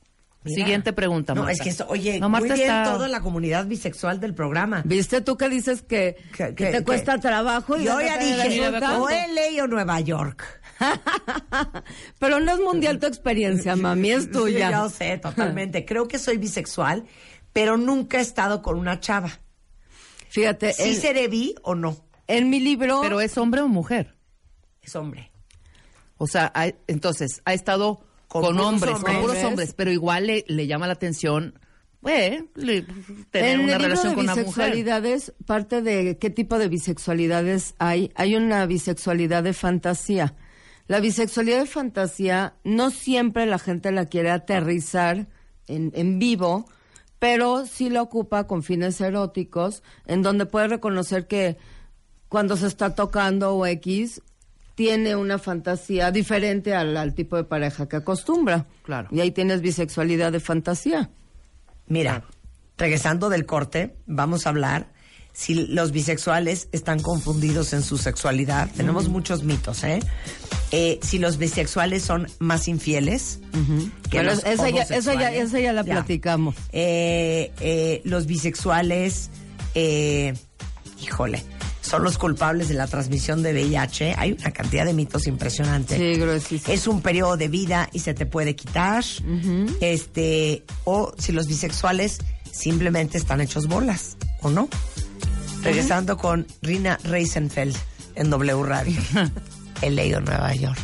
Mira. 0.44 0.56
Siguiente 0.56 0.92
pregunta, 0.92 1.34
No, 1.34 1.40
Marta. 1.42 1.52
es 1.54 1.60
que 1.62 1.70
esto, 1.70 1.86
oye, 1.88 2.20
No, 2.20 2.28
muy 2.28 2.40
Marta 2.40 2.54
bien 2.54 2.68
está- 2.70 2.84
toda 2.92 3.08
la 3.08 3.20
comunidad 3.20 3.66
bisexual 3.66 4.20
del 4.20 4.34
programa. 4.34 4.82
¿Viste 4.84 5.20
tú 5.22 5.36
que 5.38 5.48
dices 5.48 5.80
que, 5.82 6.16
Que- 6.36 6.48
que 6.48 6.54
que- 6.54 6.66
te 6.66 6.72
que- 6.78 6.84
cuesta 6.84 7.18
trabajo? 7.18 7.76
Y 7.78 7.84
Yo 7.84 7.98
ya 8.00 8.18
dije, 8.18 8.68
o 8.68 9.08
LA 9.08 9.64
o 9.64 9.66
Nueva 9.66 10.00
York. 10.00 10.44
Pero 12.18 12.40
no 12.40 12.52
es 12.52 12.60
mundial 12.60 12.98
tu 12.98 13.06
experiencia, 13.06 13.76
mami, 13.76 14.10
es 14.10 14.30
tuya. 14.30 14.68
Sí, 14.68 14.72
yo 14.74 14.88
sé, 14.90 15.18
totalmente. 15.18 15.84
Creo 15.86 16.08
que 16.08 16.18
soy 16.18 16.36
bisexual, 16.36 17.04
pero 17.52 17.76
nunca 17.76 18.18
he 18.18 18.22
estado 18.22 18.62
con 18.62 18.78
una 18.78 19.00
chava. 19.00 19.30
Fíjate, 20.28 20.72
¿Sí 20.72 20.90
en, 20.90 21.00
seré 21.00 21.28
bi 21.28 21.54
o 21.62 21.74
no? 21.74 21.96
en 22.26 22.50
mi 22.50 22.58
libro... 22.60 23.00
Pero 23.02 23.20
es 23.20 23.36
hombre 23.38 23.60
o 23.60 23.68
mujer. 23.68 24.16
Es 24.82 24.96
hombre. 24.96 25.30
O 26.16 26.26
sea, 26.26 26.52
entonces 26.86 27.40
ha 27.44 27.54
estado 27.54 28.04
Con 28.42 28.58
hombres, 28.60 28.94
hombres. 28.94 29.14
con 29.14 29.22
puros 29.24 29.44
hombres, 29.44 29.74
pero 29.74 29.90
igual 29.92 30.26
le, 30.26 30.44
le 30.48 30.66
llama 30.66 30.86
la 30.86 30.94
atención, 30.94 31.58
eh, 32.06 32.44
le- 32.54 32.82
tener 33.30 33.54
en 33.54 33.60
una 33.60 33.76
el 33.76 33.78
libro 33.82 33.88
relación 33.88 34.08
de 34.10 34.14
con 34.16 34.24
una 34.24 34.32
mujer. 34.34 34.44
bisexualidades, 34.46 35.32
parte 35.46 35.80
de 35.82 36.18
qué 36.18 36.30
tipo 36.30 36.58
de 36.58 36.68
bisexualidades 36.68 37.74
hay, 37.78 38.10
hay 38.14 38.36
una 38.36 38.66
bisexualidad 38.66 39.42
de 39.42 39.52
fantasía. 39.52 40.34
La 40.86 41.00
bisexualidad 41.00 41.60
de 41.60 41.66
fantasía 41.66 42.54
no 42.64 42.90
siempre 42.90 43.46
la 43.46 43.58
gente 43.58 43.90
la 43.92 44.04
quiere 44.06 44.30
aterrizar 44.30 45.28
en, 45.66 45.92
en 45.94 46.18
vivo, 46.18 46.66
pero 47.18 47.64
sí 47.64 47.88
la 47.88 48.02
ocupa 48.02 48.46
con 48.46 48.62
fines 48.62 49.00
eróticos, 49.00 49.82
en 50.06 50.20
donde 50.22 50.44
puede 50.44 50.68
reconocer 50.68 51.26
que 51.26 51.56
cuando 52.28 52.56
se 52.58 52.66
está 52.66 52.94
tocando 52.94 53.54
o 53.54 53.64
X, 53.64 54.20
tiene 54.74 55.14
una 55.16 55.38
fantasía 55.38 56.10
diferente 56.10 56.74
al, 56.74 56.96
al 56.96 57.14
tipo 57.14 57.36
de 57.36 57.44
pareja 57.44 57.88
que 57.88 57.96
acostumbra. 57.96 58.66
Claro. 58.82 59.08
Y 59.10 59.20
ahí 59.20 59.30
tienes 59.30 59.60
bisexualidad 59.60 60.32
de 60.32 60.40
fantasía. 60.40 61.10
Mira, 61.86 62.24
regresando 62.76 63.28
del 63.28 63.46
corte, 63.46 63.94
vamos 64.06 64.46
a 64.46 64.50
hablar 64.50 64.92
si 65.32 65.54
los 65.66 65.90
bisexuales 65.90 66.68
están 66.70 67.00
confundidos 67.00 67.72
en 67.72 67.82
su 67.82 67.98
sexualidad. 67.98 68.70
Tenemos 68.76 69.08
muchos 69.08 69.42
mitos, 69.42 69.82
¿eh? 69.82 69.98
Eh, 70.70 71.00
Si 71.02 71.18
los 71.18 71.38
bisexuales 71.38 72.02
son 72.04 72.28
más 72.38 72.68
infieles 72.68 73.40
que 74.10 74.18
Pero 74.18 74.30
los 74.30 74.44
esa, 74.44 74.70
ya, 74.70 74.82
esa, 74.82 75.14
ya, 75.14 75.32
esa 75.32 75.58
ya 75.60 75.72
la 75.72 75.82
platicamos. 75.84 76.54
Eh, 76.72 77.52
eh, 77.60 78.00
los 78.04 78.26
bisexuales, 78.26 79.30
híjole, 81.00 81.44
son 81.84 82.02
los 82.02 82.16
culpables 82.18 82.68
de 82.68 82.74
la 82.74 82.86
transmisión 82.86 83.42
de 83.42 83.52
VIH. 83.52 84.14
Hay 84.16 84.32
una 84.32 84.50
cantidad 84.50 84.86
de 84.86 84.94
mitos 84.94 85.26
impresionantes. 85.26 85.98
Sí, 85.98 86.14
gruesísimo. 86.18 86.72
Es 86.72 86.86
un 86.86 87.02
periodo 87.02 87.36
de 87.36 87.48
vida 87.48 87.90
y 87.92 87.98
se 87.98 88.14
te 88.14 88.24
puede 88.24 88.56
quitar. 88.56 89.04
Este, 89.80 90.64
o 90.84 91.12
si 91.18 91.32
los 91.32 91.46
bisexuales 91.46 92.18
simplemente 92.50 93.18
están 93.18 93.42
hechos 93.42 93.66
bolas, 93.66 94.16
¿o 94.40 94.48
no? 94.48 94.68
Regresando 95.62 96.16
con 96.16 96.46
Rina 96.62 96.98
Reisenfeld 97.04 97.76
en 98.14 98.30
W 98.30 98.62
Radio. 98.62 98.98
El 99.82 99.96
leído 99.96 100.20
Nueva 100.20 100.54
York. 100.54 100.78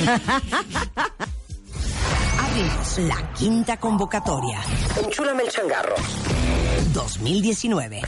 Abrimos 2.38 2.98
la 2.98 3.32
quinta 3.32 3.78
convocatoria. 3.78 4.60
Enchúlame 5.02 5.44
el 5.44 5.48
changarro. 5.50 5.94
2019. 6.92 8.02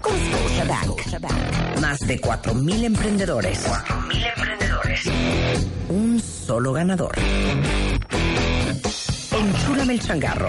Con 0.00 0.14
Scotiabank. 0.14 1.80
Más 1.80 2.00
de 2.00 2.20
4.000 2.20 2.84
emprendedores. 2.84 3.66
4.000 3.66 4.32
emprendedores. 4.36 5.00
Un 5.88 6.20
solo 6.20 6.72
ganador. 6.72 7.14
Enchúlame 9.32 9.94
el 9.94 10.00
changarro. 10.00 10.48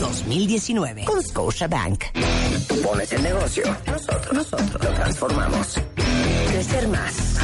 2019 0.00 1.04
con 1.04 1.22
Scotiabank. 1.22 2.04
Tú 2.68 2.80
pones 2.82 3.12
el 3.12 3.22
negocio, 3.22 3.64
nosotros, 3.86 4.32
nosotros 4.32 4.84
lo 4.84 4.90
transformamos. 4.90 5.80
Crecer 6.48 6.88
más, 6.88 7.36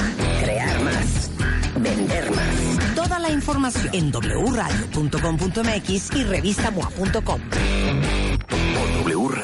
crear 0.42 0.80
más, 0.82 1.30
vender 1.76 2.30
más. 2.30 2.94
Toda 2.94 3.18
la 3.18 3.30
información 3.30 3.88
en 3.92 4.10
wradio.com.mx 4.12 6.16
y 6.16 6.24
revistamoa.com. 6.24 7.40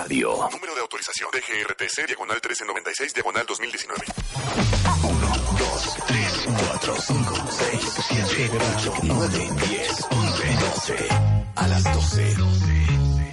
Radio. 0.06 0.38
Número 0.52 0.72
de 0.72 0.80
autorización 0.82 1.28
DGRTC, 1.32 2.06
diagonal 2.06 2.36
1396, 2.36 3.12
diagonal 3.12 3.44
2019. 3.44 4.04
1, 5.02 5.36
2, 5.58 5.96
3, 6.06 6.46
4, 6.70 6.96
5, 6.96 7.34
6, 7.50 7.80
7, 8.30 8.58
8, 8.76 8.92
9, 9.02 9.50
10, 9.68 10.06
11, 10.10 10.56
12. 10.60 11.08
A 11.56 11.66
las 11.66 11.82
12. 11.92 12.36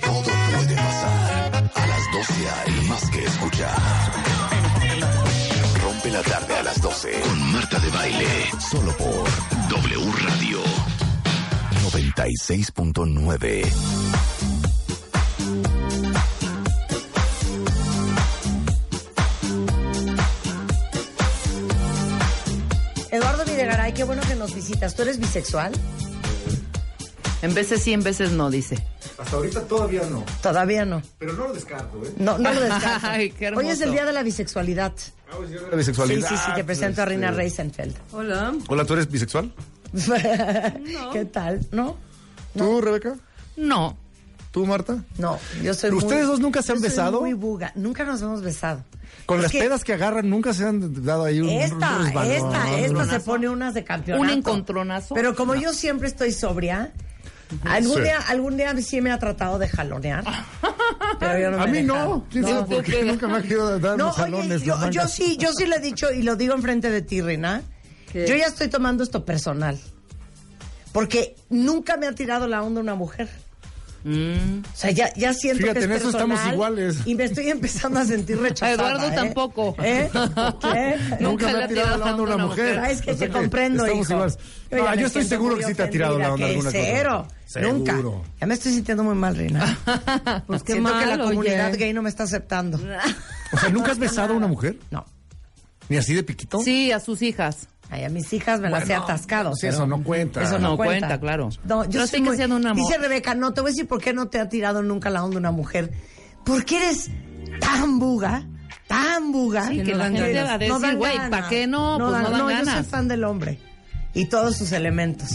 Todo 0.01 0.24
puede 0.24 0.75
pasar. 0.75 1.72
A 1.75 1.86
las 1.86 2.12
12 2.12 2.50
hay 2.50 2.82
más 2.89 3.08
que 3.12 3.24
escuchar. 3.24 3.80
Rompe 5.84 6.10
la 6.10 6.24
tarde 6.24 6.56
a 6.56 6.63
las 6.63 6.82
12 6.82 7.22
con 7.22 7.51
Marta 7.51 7.77
de 7.77 7.89
Baile. 7.92 8.50
Solo 8.72 8.98
por 8.98 9.30
W 9.70 10.12
Radio 10.24 10.60
96.9. 11.92 14.33
Videgaray, 23.84 23.94
qué 23.94 24.04
bueno 24.06 24.22
que 24.28 24.36
nos 24.36 24.56
visitas. 24.56 24.96
¿Tú 24.96 25.02
eres 25.02 25.20
bisexual? 25.20 25.72
En 27.42 27.54
veces 27.54 27.82
sí, 27.84 27.92
en 27.92 28.02
veces 28.04 28.32
no, 28.32 28.50
dice. 28.50 28.82
Hasta 29.18 29.36
ahorita 29.36 29.62
todavía 29.68 30.02
no, 30.10 30.24
Todavía 30.42 30.86
no. 30.86 31.02
pero 31.20 31.34
no 31.34 31.48
lo 31.50 31.54
descarto, 31.54 32.02
¿eh? 32.06 32.13
No, 32.18 32.38
no 32.38 32.54
lo 32.54 32.62
descarto. 32.62 33.08
Ay, 33.08 33.32
qué 33.32 33.48
hermoso. 33.48 33.66
Hoy 33.68 33.72
es 33.74 33.82
el 33.82 33.92
día 33.92 34.06
de 34.06 34.13
la 34.13 34.24
bisexualidad. 34.24 34.94
La 35.30 35.36
Sí, 35.72 35.75
bisexualidad. 35.78 36.30
sí, 36.30 36.36
sí, 36.38 36.52
te 36.56 36.63
presento 36.63 37.02
a 37.02 37.06
Rina 37.06 37.28
este- 37.30 37.38
Reisenfeld. 37.38 37.96
Hola. 38.13 38.54
Hola, 38.70 38.86
¿tú 38.86 38.94
eres 38.94 39.10
bisexual? 39.12 39.54
¿Qué 41.13 41.25
tal? 41.25 41.60
¿No? 41.72 41.98
¿Tú, 42.58 42.80
Rebeca? 42.82 43.16
No. 43.58 43.98
¿Tú, 44.54 44.66
Marta? 44.68 45.04
No, 45.18 45.40
yo 45.64 45.74
soy 45.74 45.90
¿Ustedes 45.92 46.22
muy- 46.22 46.32
dos 46.32 46.40
nunca 46.40 46.62
se 46.62 46.72
han 46.72 46.78
yo 46.78 46.82
soy 46.84 46.90
besado? 46.92 47.22
muy 47.22 47.34
buga. 47.34 47.72
Nunca 47.76 48.06
nos 48.06 48.22
hemos 48.22 48.42
besado. 48.44 48.84
Con 49.26 49.38
Es 49.40 49.44
las 49.44 49.52
que 49.52 49.60
pedas 49.60 49.84
que 49.84 49.94
agarran, 49.94 50.30
nunca 50.30 50.54
se 50.54 50.64
han 50.64 51.04
dado 51.04 51.24
ahí 51.26 51.40
un, 51.42 51.48
un 51.48 51.54
Esta, 51.54 51.98
resbalón. 51.98 52.32
esta, 52.32 52.78
esta 52.80 53.06
se 53.06 53.20
pone 53.22 53.50
unas 53.50 53.74
de 53.74 53.84
campeonato. 53.84 54.24
Un 54.24 54.30
encontronazo. 54.30 55.16
Pero 55.16 55.36
como 55.36 55.56
yo 55.56 55.74
siempre 55.74 56.08
estoy 56.08 56.32
sobria, 56.32 56.92
algún 57.66 57.96
Sí. 57.96 58.02
día, 58.02 58.20
algún 58.28 58.56
día 58.56 58.76
sí 58.82 59.02
me 59.02 59.12
ha 59.12 59.18
tratado 59.18 59.58
de 59.58 59.68
jalonear. 59.70 60.24
Pero 61.20 61.40
yo 61.40 61.50
no 61.52 61.58
me 61.58 61.64
A 61.64 61.68
mí 61.68 61.82
no. 61.82 62.26
¿Quién 62.30 62.44
sabe 62.46 62.76
por 62.76 62.84
qué? 62.84 63.04
Nunca 63.04 63.28
me 63.28 63.38
ha 63.38 63.42
querido 63.42 63.80
dar 63.80 63.98
No, 63.98 64.08
los 64.08 64.16
jalones. 64.18 64.62
oye, 64.62 64.66
yo, 64.68 64.90
yo 64.92 65.08
sí, 65.08 65.36
yo 65.38 65.52
sí 65.54 65.66
lo 65.66 65.78
he 65.78 65.80
dicho 65.80 66.12
y 66.12 66.22
lo 66.22 66.36
digo 66.36 66.54
enfrente 66.54 66.92
de 66.92 67.02
ti, 67.02 67.22
Rina. 67.22 67.64
¿Qué? 68.12 68.28
Yo 68.28 68.36
ya 68.36 68.46
estoy 68.46 68.68
tomando 68.68 69.04
esto 69.04 69.26
personal. 69.26 69.80
Porque 70.92 71.36
nunca 71.50 71.98
me 71.98 72.06
ha 72.06 72.14
tirado 72.14 72.48
la 72.48 72.62
onda 72.62 72.82
una 72.82 72.94
mujer. 72.94 73.30
Mm. 74.04 74.60
O 74.66 74.76
sea, 74.76 74.92
ya, 74.92 75.14
ya 75.16 75.34
siento 75.34 75.62
Fíjate, 75.62 75.80
que 75.80 75.86
es 75.86 75.92
en 75.92 75.98
eso 75.98 76.10
estamos 76.10 76.40
iguales. 76.52 76.98
Y 77.06 77.16
me 77.16 77.24
estoy 77.24 77.50
empezando 77.50 78.00
a 78.00 78.06
sentir 78.06 78.38
rechazada. 78.40 78.74
Eduardo 78.74 79.08
¿eh? 79.08 79.16
tampoco. 79.16 79.76
¿Eh? 79.82 80.10
¿Eh? 80.76 80.98
Nunca 81.20 81.52
me 81.52 81.64
ha 81.64 81.68
tirado 81.68 81.98
la 81.98 82.12
onda 82.12 82.24
una 82.36 82.46
mujer. 82.48 82.80
Ah, 82.80 82.92
es 82.92 83.02
que 83.02 83.12
O 83.12 83.18
sea 83.18 83.28
te 83.28 83.34
comprendo, 83.34 83.86
estamos 83.86 84.06
hijo. 84.08 84.14
iguales. 84.14 84.40
No, 84.72 84.90
me 84.90 84.98
yo 84.98 85.08
estoy 85.08 85.24
seguro 85.24 85.58
que 85.58 85.64
sí 85.66 85.74
te 85.76 85.84
ha 85.84 85.90
tirado 85.90 86.20
la 86.20 86.34
onda 86.34 86.48
alguna 86.48 86.72
que 86.72 86.78
cosa. 86.80 86.86
Cero. 86.94 87.28
Seguro. 87.46 87.74
Nunca. 87.74 88.02
Ya 88.42 88.48
me 88.48 88.54
estoy 88.56 88.72
sintiendo 88.74 89.04
muy 89.04 89.16
mal, 89.16 89.36
Rina. 89.36 89.78
Pues 90.48 90.64
qué 90.64 90.74
Siento 90.74 90.98
que 91.00 91.06
la 91.06 91.18
mal, 91.18 91.28
comunidad 91.30 91.70
oye. 91.70 91.78
gay 91.78 91.94
no 91.94 92.02
me 92.02 92.10
está 92.10 92.24
aceptando. 92.24 92.80
O 93.54 93.58
sea, 93.58 93.70
¿nunca 93.70 93.92
has 93.92 94.00
besado 94.00 94.34
a 94.34 94.38
una 94.38 94.48
mujer? 94.48 94.78
No. 94.92 95.06
¿Ni 95.90 95.98
así 95.98 96.14
de 96.14 96.24
piquito? 96.24 96.60
Sí, 96.62 96.92
a 96.92 97.00
sus 97.00 97.22
hijas. 97.22 97.68
Ay, 97.90 98.04
a 98.06 98.10
mis 98.10 98.32
hijas 98.34 98.60
me 98.60 98.70
las 98.70 98.90
he 98.90 98.96
atascado. 98.96 99.52
pues 99.52 99.62
pero 99.62 99.74
eso 99.74 99.86
no 99.88 100.04
cuenta. 100.04 100.42
Eso 100.42 100.58
no, 100.58 100.70
No 100.72 100.78
cuenta. 100.78 101.08
cuenta, 101.08 101.20
claro. 101.20 101.50
No, 101.66 101.86
yo 101.88 102.08
sí 102.08 102.18
que 102.18 102.22
muy- 102.24 102.38
sean 102.38 102.52
un 102.52 102.66
amor. 102.66 102.84
Dice 102.88 102.98
Rebeca, 103.00 103.36
no, 103.36 103.54
te 103.54 103.62
voy 103.62 103.70
a 103.70 103.72
decir 103.74 103.88
por 103.88 104.02
qué 104.02 104.13
no 104.13 104.28
te 104.30 104.40
ha 104.40 104.50
tirado 104.50 104.82
nunca 104.82 105.10
la 105.12 105.24
onda 105.24 105.38
una 105.38 105.52
mujer. 105.52 105.92
Porque 106.44 106.78
eres 106.78 107.10
tan 107.60 108.00
buga, 108.00 108.48
tan 108.88 109.32
buga. 109.32 109.68
Sí, 109.68 109.78
que 109.84 109.92
no 109.92 109.98
la 110.00 110.04
dan 110.06 110.16
gente 110.16 110.34
ganas. 110.34 110.50
va 110.50 110.54
a 110.56 110.58
decir, 110.58 110.80
dan 110.82 110.98
güey, 110.98 111.13
ganas. 111.16 111.30
¿para 111.30 111.50
qué 111.50 111.68
no? 111.68 111.98
Pues 112.00 112.12
dan- 112.12 112.24
no 112.24 112.30
dan 112.32 112.40
yo 112.40 112.46
soy 112.46 112.54
ganas. 112.66 112.88
fan 112.88 113.08
del 113.08 113.24
hombre. 113.24 113.60
Y 114.16 114.25
todos 114.28 114.58
sus 114.58 114.72
elementos. 114.72 115.30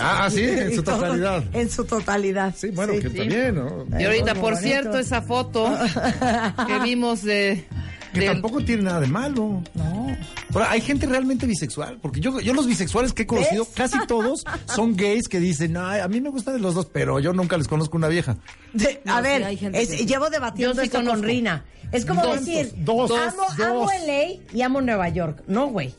Ah, 0.00 0.28
sí, 0.30 0.42
en 0.44 0.74
su 0.74 0.82
todo- 0.82 0.96
totalidad. 1.00 1.44
En 1.52 1.70
su 1.70 1.84
totalidad. 1.84 2.54
Sí, 2.56 2.70
bueno, 2.70 2.92
que 2.94 3.08
Sí. 3.10 3.16
también, 3.16 3.54
¿no? 3.54 3.86
Y 3.98 4.04
ahorita, 4.04 4.34
por 4.34 4.54
bonito. 4.54 4.60
cierto, 4.62 4.98
esa 4.98 5.22
foto 5.22 5.70
que 6.66 6.78
vimos 6.80 7.22
de... 7.22 7.66
Que 8.12 8.20
de- 8.20 8.26
tampoco 8.26 8.60
tiene 8.64 8.82
nada 8.82 9.00
de 9.00 9.06
malo. 9.06 9.62
No. 9.74 10.16
Ahora, 10.52 10.70
hay 10.72 10.80
gente 10.80 11.06
realmente 11.06 11.46
bisexual, 11.46 11.98
porque 12.02 12.20
yo, 12.20 12.40
yo 12.40 12.52
los 12.54 12.66
bisexuales 12.66 13.12
que 13.12 13.22
he 13.22 13.26
conocido, 13.26 13.64
¿Ves? 13.64 13.72
casi 13.74 13.98
todos 14.06 14.44
son 14.66 14.96
gays 14.96 15.28
que 15.28 15.38
dicen, 15.38 15.76
"Ay, 15.76 16.00
a 16.00 16.08
mí 16.08 16.20
me 16.20 16.30
gustan 16.30 16.54
de 16.54 16.60
los 16.60 16.74
dos, 16.74 16.86
pero 16.86 17.20
yo 17.20 17.32
nunca 17.32 17.56
les 17.56 17.68
conozco 17.68 17.96
una 17.96 18.08
vieja. 18.08 18.36
De- 18.72 19.00
a 19.06 19.16
No, 19.16 19.22
ver, 19.22 19.42
sí, 19.42 19.44
hay 19.46 19.56
gente 19.56 19.80
es- 19.82 19.88
que- 19.90 20.06
llevo 20.06 20.28
debatiendo 20.30 20.74
sí 20.80 20.86
esto 20.86 21.04
con. 21.04 21.22
Rina. 21.22 21.64
Es 21.92 22.04
como 22.04 22.22
Dos, 22.22 22.44
decir, 22.44 22.72
dos, 22.78 23.10
amo, 23.10 23.42
dos. 23.56 23.66
amo 23.66 23.88
LA 23.90 24.40
y 24.54 24.62
amo 24.62 24.80
Nueva 24.80 25.08
York. 25.08 25.42
No, 25.48 25.66
güey. 25.68 25.92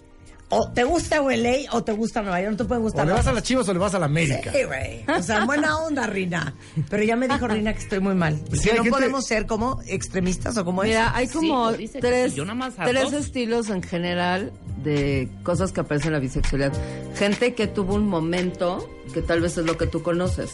O 0.52 0.70
te 0.72 0.84
gusta 0.84 1.22
LA 1.22 1.72
o 1.72 1.84
te 1.84 1.92
gusta 1.94 2.22
Nueva 2.22 2.40
York. 2.42 2.52
No 2.52 2.58
te 2.58 2.66
puede 2.66 2.80
O 2.82 2.84
gustar. 2.84 3.06
le 3.06 3.12
los 3.14 3.20
vas 3.20 3.28
a 3.28 3.34
las 3.34 3.44
chivas 3.44 3.68
o 3.70 3.74
le 3.74 3.80
vas 3.80 3.94
a 3.96 4.00
la 4.00 4.06
América. 4.06 4.52
Sí, 4.52 4.64
güey. 4.64 5.04
O 5.18 5.22
sea, 5.24 5.46
buena 5.46 5.78
onda, 5.80 6.06
Rina. 6.08 6.54
Pero 6.90 7.04
ya 7.04 7.16
me 7.16 7.28
dijo 7.28 7.48
Rina 7.48 7.74
que 7.74 7.80
estoy 7.80 8.00
muy 8.00 8.16
mal. 8.16 8.38
Sí, 8.54 8.70
que 8.70 8.76
no 8.76 8.84
gente- 8.84 8.90
podemos 8.90 9.26
ser 9.26 9.46
como 9.48 9.80
extremistas 9.88 10.58
o 10.58 10.66
como 10.66 10.84
Mira, 10.84 11.08
es. 11.08 11.12
hay 11.16 11.28
como 11.30 11.72
Sí, 11.74 11.90
tres, 12.00 12.36
tres 12.86 13.14
estilos 13.14 13.70
en 13.70 13.82
general 13.82 14.52
de 14.84 15.30
cosas 15.44 15.72
que 15.72 15.80
aparecen 15.82 16.08
en 16.10 16.14
la 16.14 16.20
bisexualidad. 16.20 16.74
Gente 17.16 17.54
que 17.56 17.68
tuvo 17.68 17.96
un 17.96 18.08
momento, 18.08 18.90
que 19.14 19.22
tal 19.22 19.42
vez 19.42 19.58
es 19.58 19.66
lo 19.66 19.78
que 19.78 19.88
tú 19.88 20.04
conoces. 20.04 20.52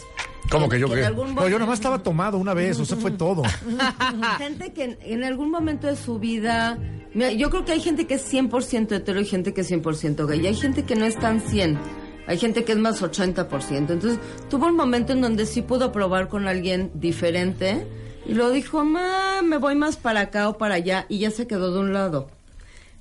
¿Cómo 0.50 0.70
que 0.70 0.80
yo 0.80 0.88
en 0.88 0.94
qué? 0.94 1.34
No, 1.34 1.48
yo 1.48 1.60
nomás 1.60 1.80
estaba 1.80 2.02
tomado 2.04 2.38
una 2.38 2.54
vez, 2.54 2.80
o 2.80 2.86
sea, 2.86 2.98
fue 2.98 3.12
todo. 3.12 3.44
Gente 4.38 4.74
que 4.74 4.84
en, 4.84 4.98
en 5.02 5.24
algún 5.24 5.52
momento 5.52 5.88
de 5.88 5.96
su 5.96 6.20
vida... 6.20 6.78
Mira, 7.14 7.32
yo 7.32 7.50
creo 7.50 7.66
que 7.66 7.72
hay 7.72 7.80
gente 7.80 8.06
que 8.06 8.16
es 8.16 8.32
100% 8.32 8.92
hetero 8.92 9.20
y 9.20 9.26
gente 9.26 9.54
que 9.54 9.62
es 9.62 9.72
100% 9.72 10.28
gay. 10.28 10.42
Y 10.42 10.48
hay 10.48 10.56
gente 10.56 10.84
que 10.84 10.96
no 10.96 11.06
es 11.06 11.18
tan 11.18 11.42
100. 11.42 11.80
Hay 12.28 12.38
gente 12.38 12.64
que 12.64 12.74
es 12.74 12.78
más 12.78 13.02
80%. 13.02 13.48
Entonces, 13.78 14.20
tuvo 14.50 14.68
un 14.68 14.76
momento 14.76 15.14
en 15.14 15.22
donde 15.22 15.46
sí 15.46 15.62
pudo 15.62 15.92
probar 15.92 16.28
con 16.28 16.48
alguien 16.48 16.92
diferente 16.94 17.88
y 18.26 18.34
lo 18.34 18.52
dijo, 18.52 18.84
"Ma, 18.84 19.42
me 19.42 19.58
voy 19.58 19.76
más 19.76 19.96
para 19.98 20.20
acá 20.22 20.50
o 20.50 20.58
para 20.58 20.76
allá 20.76 21.06
y 21.10 21.20
ya 21.20 21.32
se 21.32 21.48
quedó 21.48 21.72
de 21.74 21.80
un 21.80 21.94
lado. 21.94 22.28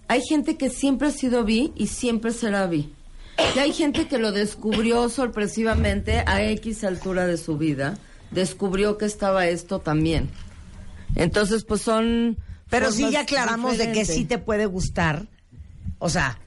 Hay 0.08 0.22
gente 0.22 0.56
que 0.56 0.70
siempre 0.70 1.08
ha 1.08 1.10
sido 1.10 1.44
bi 1.44 1.72
y 1.74 1.88
siempre 1.88 2.30
será 2.30 2.66
bi. 2.68 2.92
Que 3.54 3.60
hay 3.60 3.72
gente 3.72 4.08
que 4.08 4.18
lo 4.18 4.32
descubrió 4.32 5.08
sorpresivamente 5.08 6.22
a 6.26 6.42
X 6.42 6.84
altura 6.84 7.26
de 7.26 7.36
su 7.36 7.58
vida, 7.58 7.98
descubrió 8.30 8.98
que 8.98 9.04
estaba 9.04 9.46
esto 9.46 9.78
también. 9.78 10.30
Entonces, 11.14 11.64
pues 11.64 11.82
son... 11.82 12.38
Pero 12.68 12.90
sí 12.90 13.10
ya 13.10 13.20
aclaramos 13.20 13.78
de 13.78 13.92
que 13.92 14.04
sí 14.04 14.24
te 14.24 14.38
puede 14.38 14.66
gustar, 14.66 15.26
o 15.98 16.08
sea, 16.08 16.40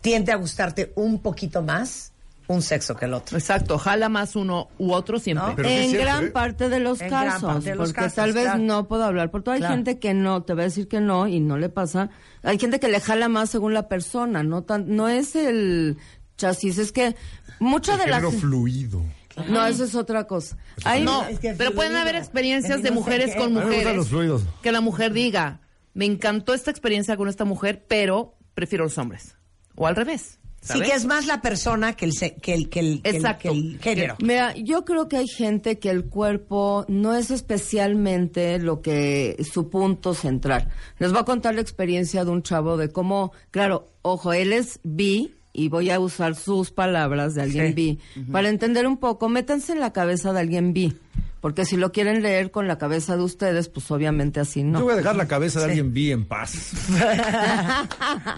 tiende 0.00 0.32
a 0.32 0.36
gustarte 0.36 0.92
un 0.96 1.20
poquito 1.20 1.62
más 1.62 2.11
un 2.48 2.60
sexo 2.62 2.94
que 2.96 3.04
el 3.06 3.14
otro. 3.14 3.38
Exacto, 3.38 3.78
jala 3.78 4.08
más 4.08 4.36
uno 4.36 4.68
u 4.78 4.92
otro 4.92 5.18
siempre. 5.18 5.82
En 5.84 5.90
cierto, 5.90 6.04
gran 6.06 6.24
¿eh? 6.26 6.30
parte 6.30 6.68
de 6.68 6.80
los 6.80 7.00
En 7.00 7.08
casos, 7.10 7.42
parte 7.52 7.70
de 7.70 7.76
los 7.76 7.88
porque 7.88 8.00
casos, 8.02 8.14
tal 8.14 8.32
vez 8.32 8.44
claro. 8.44 8.58
no 8.58 8.88
puedo 8.88 9.04
hablar, 9.04 9.30
porque 9.30 9.50
hay 9.52 9.58
Claro. 9.60 9.74
gente 9.74 9.98
que 9.98 10.12
no, 10.14 10.42
te 10.42 10.54
va 10.54 10.62
a 10.62 10.64
decir 10.64 10.88
que 10.88 11.00
no 11.00 11.28
y 11.28 11.40
no 11.40 11.56
le 11.56 11.68
pasa. 11.68 12.10
Hay 12.42 12.58
gente 12.58 12.80
que 12.80 12.88
le 12.88 13.00
jala 13.00 13.28
más 13.28 13.50
según 13.50 13.72
la 13.74 13.88
persona, 13.88 14.42
no 14.42 14.62
tan, 14.62 14.94
no 14.94 15.08
es 15.08 15.34
el 15.36 15.96
chasis, 16.36 16.78
es 16.78 16.92
que 16.92 17.14
mucha 17.60 17.96
de 17.96 18.06
la 18.08 18.16
Género 18.16 18.32
fluido. 18.32 19.02
no, 19.48 19.64
eso 19.64 19.84
es 19.84 19.94
otra 19.94 20.26
cosa. 20.26 20.56
Hay, 20.84 21.04
No, 21.04 21.24
Es 21.24 21.38
que 21.38 21.54
pero 21.54 21.72
pueden 21.72 21.96
haber 21.96 22.16
experiencias 22.16 22.82
de 22.82 22.90
mujeres 22.90 23.34
con 23.36 23.52
mujeres. 23.54 23.96
los 23.96 24.08
fluidos. 24.08 24.42
Que 24.62 24.72
la 24.72 24.80
mujer 24.80 25.12
diga, 25.12 25.60
me 25.94 26.04
encantó 26.06 26.52
esta 26.54 26.70
experiencia 26.70 27.16
con 27.16 27.28
esta 27.28 27.44
mujer, 27.44 27.84
pero 27.88 28.34
prefiero 28.54 28.84
los 28.84 28.98
hombres. 28.98 29.36
O 29.74 29.86
al 29.86 29.96
revés. 29.96 30.38
Sí, 30.64 30.80
que 30.80 30.92
es 30.92 31.06
más 31.06 31.26
la 31.26 31.42
persona 31.42 31.94
que 31.94 32.04
el, 32.04 32.12
que 32.12 32.26
el, 32.26 32.36
que 32.40 32.52
el, 32.54 32.68
que 32.70 32.80
el- 32.80 33.00
Exacto. 33.16 33.50
que 33.50 33.58
el 33.58 33.78
género. 33.80 34.16
Mira, 34.22 34.54
yo 34.56 34.84
creo 34.84 35.08
que 35.08 35.16
hay 35.16 35.26
gente 35.26 35.80
que 35.80 35.90
el 35.90 36.04
cuerpo 36.04 36.84
no 36.88 37.14
es 37.14 37.32
especialmente 37.32 38.58
lo 38.58 38.80
que 38.80 39.44
su 39.50 39.68
punto 39.70 40.14
central. 40.14 40.68
Les 40.98 41.10
voy 41.10 41.20
a 41.20 41.24
contar 41.24 41.54
la 41.56 41.60
experiencia 41.62 42.24
de 42.24 42.30
un 42.30 42.42
chavo 42.42 42.76
de 42.76 42.90
cómo, 42.90 43.32
claro, 43.50 43.88
ojo, 44.02 44.32
él 44.32 44.52
es 44.52 44.78
bi 44.84 45.34
y 45.52 45.68
voy 45.68 45.90
a 45.90 45.98
usar 45.98 46.34
sus 46.36 46.70
palabras 46.70 47.34
de 47.34 47.42
alguien 47.42 47.66
Sí. 47.68 47.72
bi 47.74 47.98
para 48.30 48.48
entender 48.48 48.86
un 48.86 48.98
poco, 48.98 49.28
métanse 49.28 49.72
en 49.72 49.80
la 49.80 49.92
cabeza 49.92 50.32
de 50.32 50.40
alguien 50.40 50.72
bi, 50.72 50.96
porque 51.42 51.64
si 51.64 51.76
lo 51.76 51.90
quieren 51.90 52.22
leer 52.22 52.52
con 52.52 52.68
la 52.68 52.78
cabeza 52.78 53.16
de 53.16 53.24
ustedes, 53.24 53.68
pues 53.68 53.90
obviamente 53.90 54.38
así 54.38 54.62
no. 54.62 54.78
Yo 54.78 54.84
voy 54.84 54.92
a 54.94 54.96
dejar 54.98 55.16
la 55.16 55.26
cabeza 55.26 55.58
de 55.58 55.64
alguien 55.64 55.92
bien 55.92 56.20
en 56.20 56.24
paz. 56.24 56.72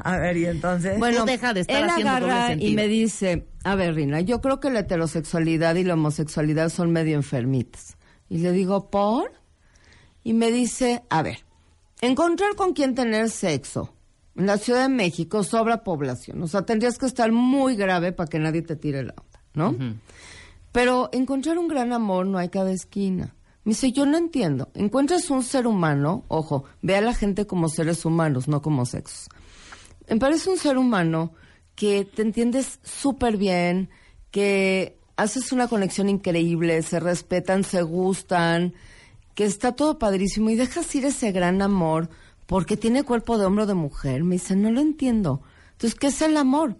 A 0.02 0.16
ver, 0.16 0.38
y 0.38 0.46
entonces. 0.46 0.98
Bueno, 0.98 1.20
Tú 1.20 1.26
deja 1.26 1.52
de 1.52 1.60
estar 1.60 1.82
él 1.82 1.90
haciendo 1.90 2.12
agarra 2.12 2.54
y 2.54 2.74
me 2.74 2.88
dice, 2.88 3.46
a 3.62 3.74
ver, 3.74 3.94
Rina, 3.94 4.22
yo 4.22 4.40
creo 4.40 4.58
que 4.58 4.70
la 4.70 4.80
heterosexualidad 4.80 5.74
y 5.74 5.84
la 5.84 5.94
homosexualidad 5.94 6.70
son 6.70 6.92
medio 6.92 7.14
enfermitas. 7.16 7.98
Y 8.30 8.38
le 8.38 8.52
digo, 8.52 8.88
¿por? 8.88 9.32
Y 10.22 10.32
me 10.32 10.50
dice, 10.50 11.02
a 11.10 11.20
ver, 11.20 11.44
encontrar 12.00 12.54
con 12.54 12.72
quién 12.72 12.94
tener 12.94 13.28
sexo. 13.28 13.94
En 14.34 14.46
la 14.46 14.56
Ciudad 14.56 14.80
de 14.80 14.88
México 14.88 15.44
sobra 15.44 15.84
población. 15.84 16.42
O 16.42 16.48
sea, 16.48 16.62
tendrías 16.62 16.96
que 16.96 17.04
estar 17.04 17.30
muy 17.32 17.76
grave 17.76 18.12
para 18.12 18.30
que 18.30 18.38
nadie 18.38 18.62
te 18.62 18.76
tire 18.76 19.02
la 19.02 19.12
onda, 19.12 19.40
¿no? 19.52 19.94
Pero 20.74 21.08
encontrar 21.12 21.56
un 21.56 21.68
gran 21.68 21.92
amor 21.92 22.26
no 22.26 22.36
hay 22.36 22.48
cada 22.48 22.72
esquina. 22.72 23.36
Me 23.62 23.70
dice, 23.70 23.92
yo 23.92 24.06
no 24.06 24.18
entiendo. 24.18 24.70
Encuentras 24.74 25.30
un 25.30 25.44
ser 25.44 25.68
humano, 25.68 26.24
ojo, 26.26 26.64
ve 26.82 26.96
a 26.96 27.00
la 27.00 27.14
gente 27.14 27.46
como 27.46 27.68
seres 27.68 28.04
humanos, 28.04 28.48
no 28.48 28.60
como 28.60 28.84
sexos. 28.84 29.28
Me 30.08 30.16
parece 30.16 30.50
un 30.50 30.58
ser 30.58 30.76
humano 30.76 31.32
que 31.76 32.04
te 32.04 32.22
entiendes 32.22 32.80
súper 32.82 33.36
bien, 33.36 33.88
que 34.32 34.98
haces 35.16 35.52
una 35.52 35.68
conexión 35.68 36.08
increíble, 36.08 36.82
se 36.82 36.98
respetan, 36.98 37.62
se 37.62 37.82
gustan, 37.82 38.74
que 39.36 39.44
está 39.44 39.76
todo 39.76 40.00
padrísimo 40.00 40.50
y 40.50 40.56
dejas 40.56 40.92
ir 40.96 41.04
ese 41.04 41.30
gran 41.30 41.62
amor 41.62 42.10
porque 42.46 42.76
tiene 42.76 43.04
cuerpo 43.04 43.38
de 43.38 43.46
hombre 43.46 43.62
o 43.62 43.68
de 43.68 43.74
mujer. 43.74 44.24
Me 44.24 44.34
dice, 44.34 44.56
no 44.56 44.72
lo 44.72 44.80
entiendo. 44.80 45.40
Entonces, 45.70 45.94
¿qué 45.94 46.08
es 46.08 46.20
el 46.20 46.36
amor? 46.36 46.78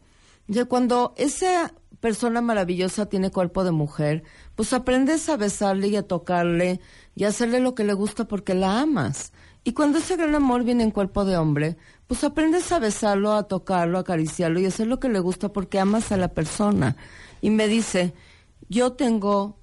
Ya 0.49 0.65
cuando 0.65 1.15
esa 1.17 1.73
persona 2.05 2.43
maravillosa 2.43 3.07
tiene 3.07 3.31
cuerpo 3.31 3.65
de 3.65 3.71
mujer, 3.71 4.25
pues 4.57 4.75
aprendes 4.75 5.31
a 5.31 5.39
besarle 5.39 5.89
y 5.89 5.97
a 5.97 6.03
tocarle 6.03 6.79
y 7.17 7.25
a 7.25 7.29
hacerle 7.29 7.61
lo 7.61 7.75
que 7.75 7.83
le 7.83 7.95
gusta 7.95 8.27
porque 8.27 8.53
la 8.53 8.83
amas. 8.83 9.33
Y 9.65 9.73
cuando 9.73 9.97
ese 9.97 10.19
gran 10.19 10.35
amor 10.35 10.65
viene 10.65 10.83
en 10.83 10.91
cuerpo 10.91 11.25
de 11.25 11.39
hombre, 11.39 11.79
pues 12.07 12.23
aprendes 12.23 12.71
a 12.73 12.79
besarlo, 12.79 13.33
a 13.33 13.45
tocarlo, 13.45 13.97
a 13.97 14.03
acariciarlo 14.03 14.61
y 14.61 14.67
a 14.67 14.69
hacer 14.69 14.87
lo 14.87 15.01
que 15.01 15.09
le 15.09 15.19
gusta 15.19 15.49
porque 15.49 15.79
amas 15.79 16.13
a 16.13 16.19
la 16.19 16.29
persona. 16.29 16.95
Y 17.41 17.49
me 17.49 17.69
dice, 17.69 18.13
yo 18.69 18.93
tengo 18.93 19.57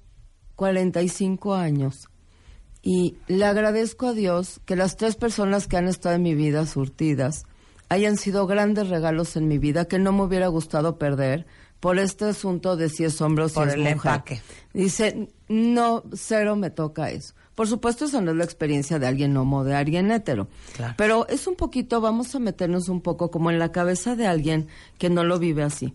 45 0.56 1.54
años 1.54 2.08
y 2.82 3.18
le 3.28 3.44
agradezco 3.44 4.08
a 4.08 4.14
Dios 4.14 4.60
que 4.66 4.74
las 4.74 4.96
tres 4.96 5.14
personas 5.14 5.68
que 5.68 5.76
han 5.76 5.86
estado 5.86 6.16
en 6.16 6.22
mi 6.22 6.34
vida 6.34 6.66
surtidas 6.66 7.44
hayan 7.88 8.16
sido 8.16 8.48
grandes 8.48 8.88
regalos 8.88 9.36
en 9.36 9.46
mi 9.46 9.58
vida 9.58 9.84
que 9.84 10.00
no 10.00 10.10
me 10.10 10.24
hubiera 10.24 10.48
gustado 10.48 10.98
perder 10.98 11.46
por 11.82 11.98
este 11.98 12.26
asunto 12.26 12.76
de 12.76 12.88
si 12.88 13.02
es 13.02 13.20
hombre 13.20 13.42
o 13.42 13.48
si 13.48 13.56
Por 13.56 13.66
es 13.66 13.74
el 13.74 13.80
mujer. 13.80 13.92
empaque. 13.96 14.40
Dice, 14.72 15.28
no, 15.48 16.04
cero 16.12 16.54
me 16.54 16.70
toca 16.70 17.10
eso. 17.10 17.34
Por 17.56 17.66
supuesto, 17.66 18.04
esa 18.04 18.20
no 18.20 18.30
es 18.30 18.36
la 18.36 18.44
experiencia 18.44 19.00
de 19.00 19.08
alguien 19.08 19.36
homo, 19.36 19.64
de 19.64 19.74
alguien 19.74 20.12
hetero. 20.12 20.46
Claro. 20.76 20.94
Pero 20.96 21.26
es 21.26 21.48
un 21.48 21.56
poquito, 21.56 22.00
vamos 22.00 22.36
a 22.36 22.38
meternos 22.38 22.88
un 22.88 23.00
poco 23.00 23.32
como 23.32 23.50
en 23.50 23.58
la 23.58 23.72
cabeza 23.72 24.14
de 24.14 24.28
alguien 24.28 24.68
que 24.96 25.10
no 25.10 25.24
lo 25.24 25.40
vive 25.40 25.64
así. 25.64 25.92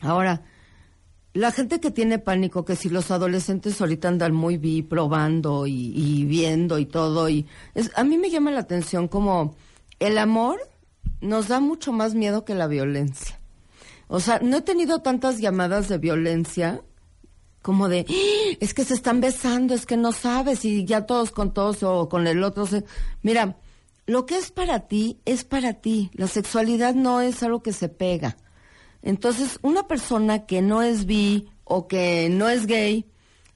Ahora, 0.00 0.42
la 1.32 1.50
gente 1.50 1.80
que 1.80 1.90
tiene 1.90 2.20
pánico, 2.20 2.64
que 2.64 2.76
si 2.76 2.88
los 2.88 3.10
adolescentes 3.10 3.80
ahorita 3.80 4.06
andan 4.06 4.32
muy 4.32 4.58
vi, 4.58 4.82
probando 4.82 5.66
y, 5.66 5.92
y 5.92 6.24
viendo 6.24 6.78
y 6.78 6.86
todo, 6.86 7.28
y 7.28 7.46
es, 7.74 7.90
a 7.96 8.04
mí 8.04 8.16
me 8.16 8.30
llama 8.30 8.52
la 8.52 8.60
atención 8.60 9.08
como 9.08 9.56
el 9.98 10.18
amor 10.18 10.60
nos 11.20 11.48
da 11.48 11.58
mucho 11.58 11.92
más 11.92 12.14
miedo 12.14 12.44
que 12.44 12.54
la 12.54 12.68
violencia. 12.68 13.39
O 14.12 14.18
sea, 14.18 14.40
no 14.42 14.56
he 14.56 14.60
tenido 14.62 15.02
tantas 15.02 15.38
llamadas 15.38 15.88
de 15.88 15.98
violencia 15.98 16.82
como 17.62 17.88
de, 17.88 18.04
"Ah, 18.08 18.56
es 18.58 18.74
que 18.74 18.84
se 18.84 18.94
están 18.94 19.20
besando, 19.20 19.72
es 19.72 19.86
que 19.86 19.96
no 19.96 20.10
sabes, 20.10 20.64
y 20.64 20.84
ya 20.84 21.06
todos 21.06 21.30
con 21.30 21.54
todos 21.54 21.84
o 21.84 22.08
con 22.08 22.26
el 22.26 22.42
otro. 22.42 22.66
se-". 22.66 22.84
Mira, 23.22 23.56
lo 24.06 24.26
que 24.26 24.36
es 24.36 24.50
para 24.50 24.80
ti 24.88 25.20
es 25.24 25.44
para 25.44 25.74
ti. 25.74 26.10
La 26.14 26.26
sexualidad 26.26 26.94
no 26.94 27.20
es 27.20 27.40
algo 27.44 27.62
que 27.62 27.72
se 27.72 27.88
pega. 27.88 28.36
Entonces, 29.02 29.60
una 29.62 29.86
persona 29.86 30.44
que 30.44 30.60
no 30.60 30.82
es 30.82 31.06
bi 31.06 31.48
o 31.62 31.86
que 31.86 32.28
no 32.30 32.48
es 32.48 32.66
gay, 32.66 33.06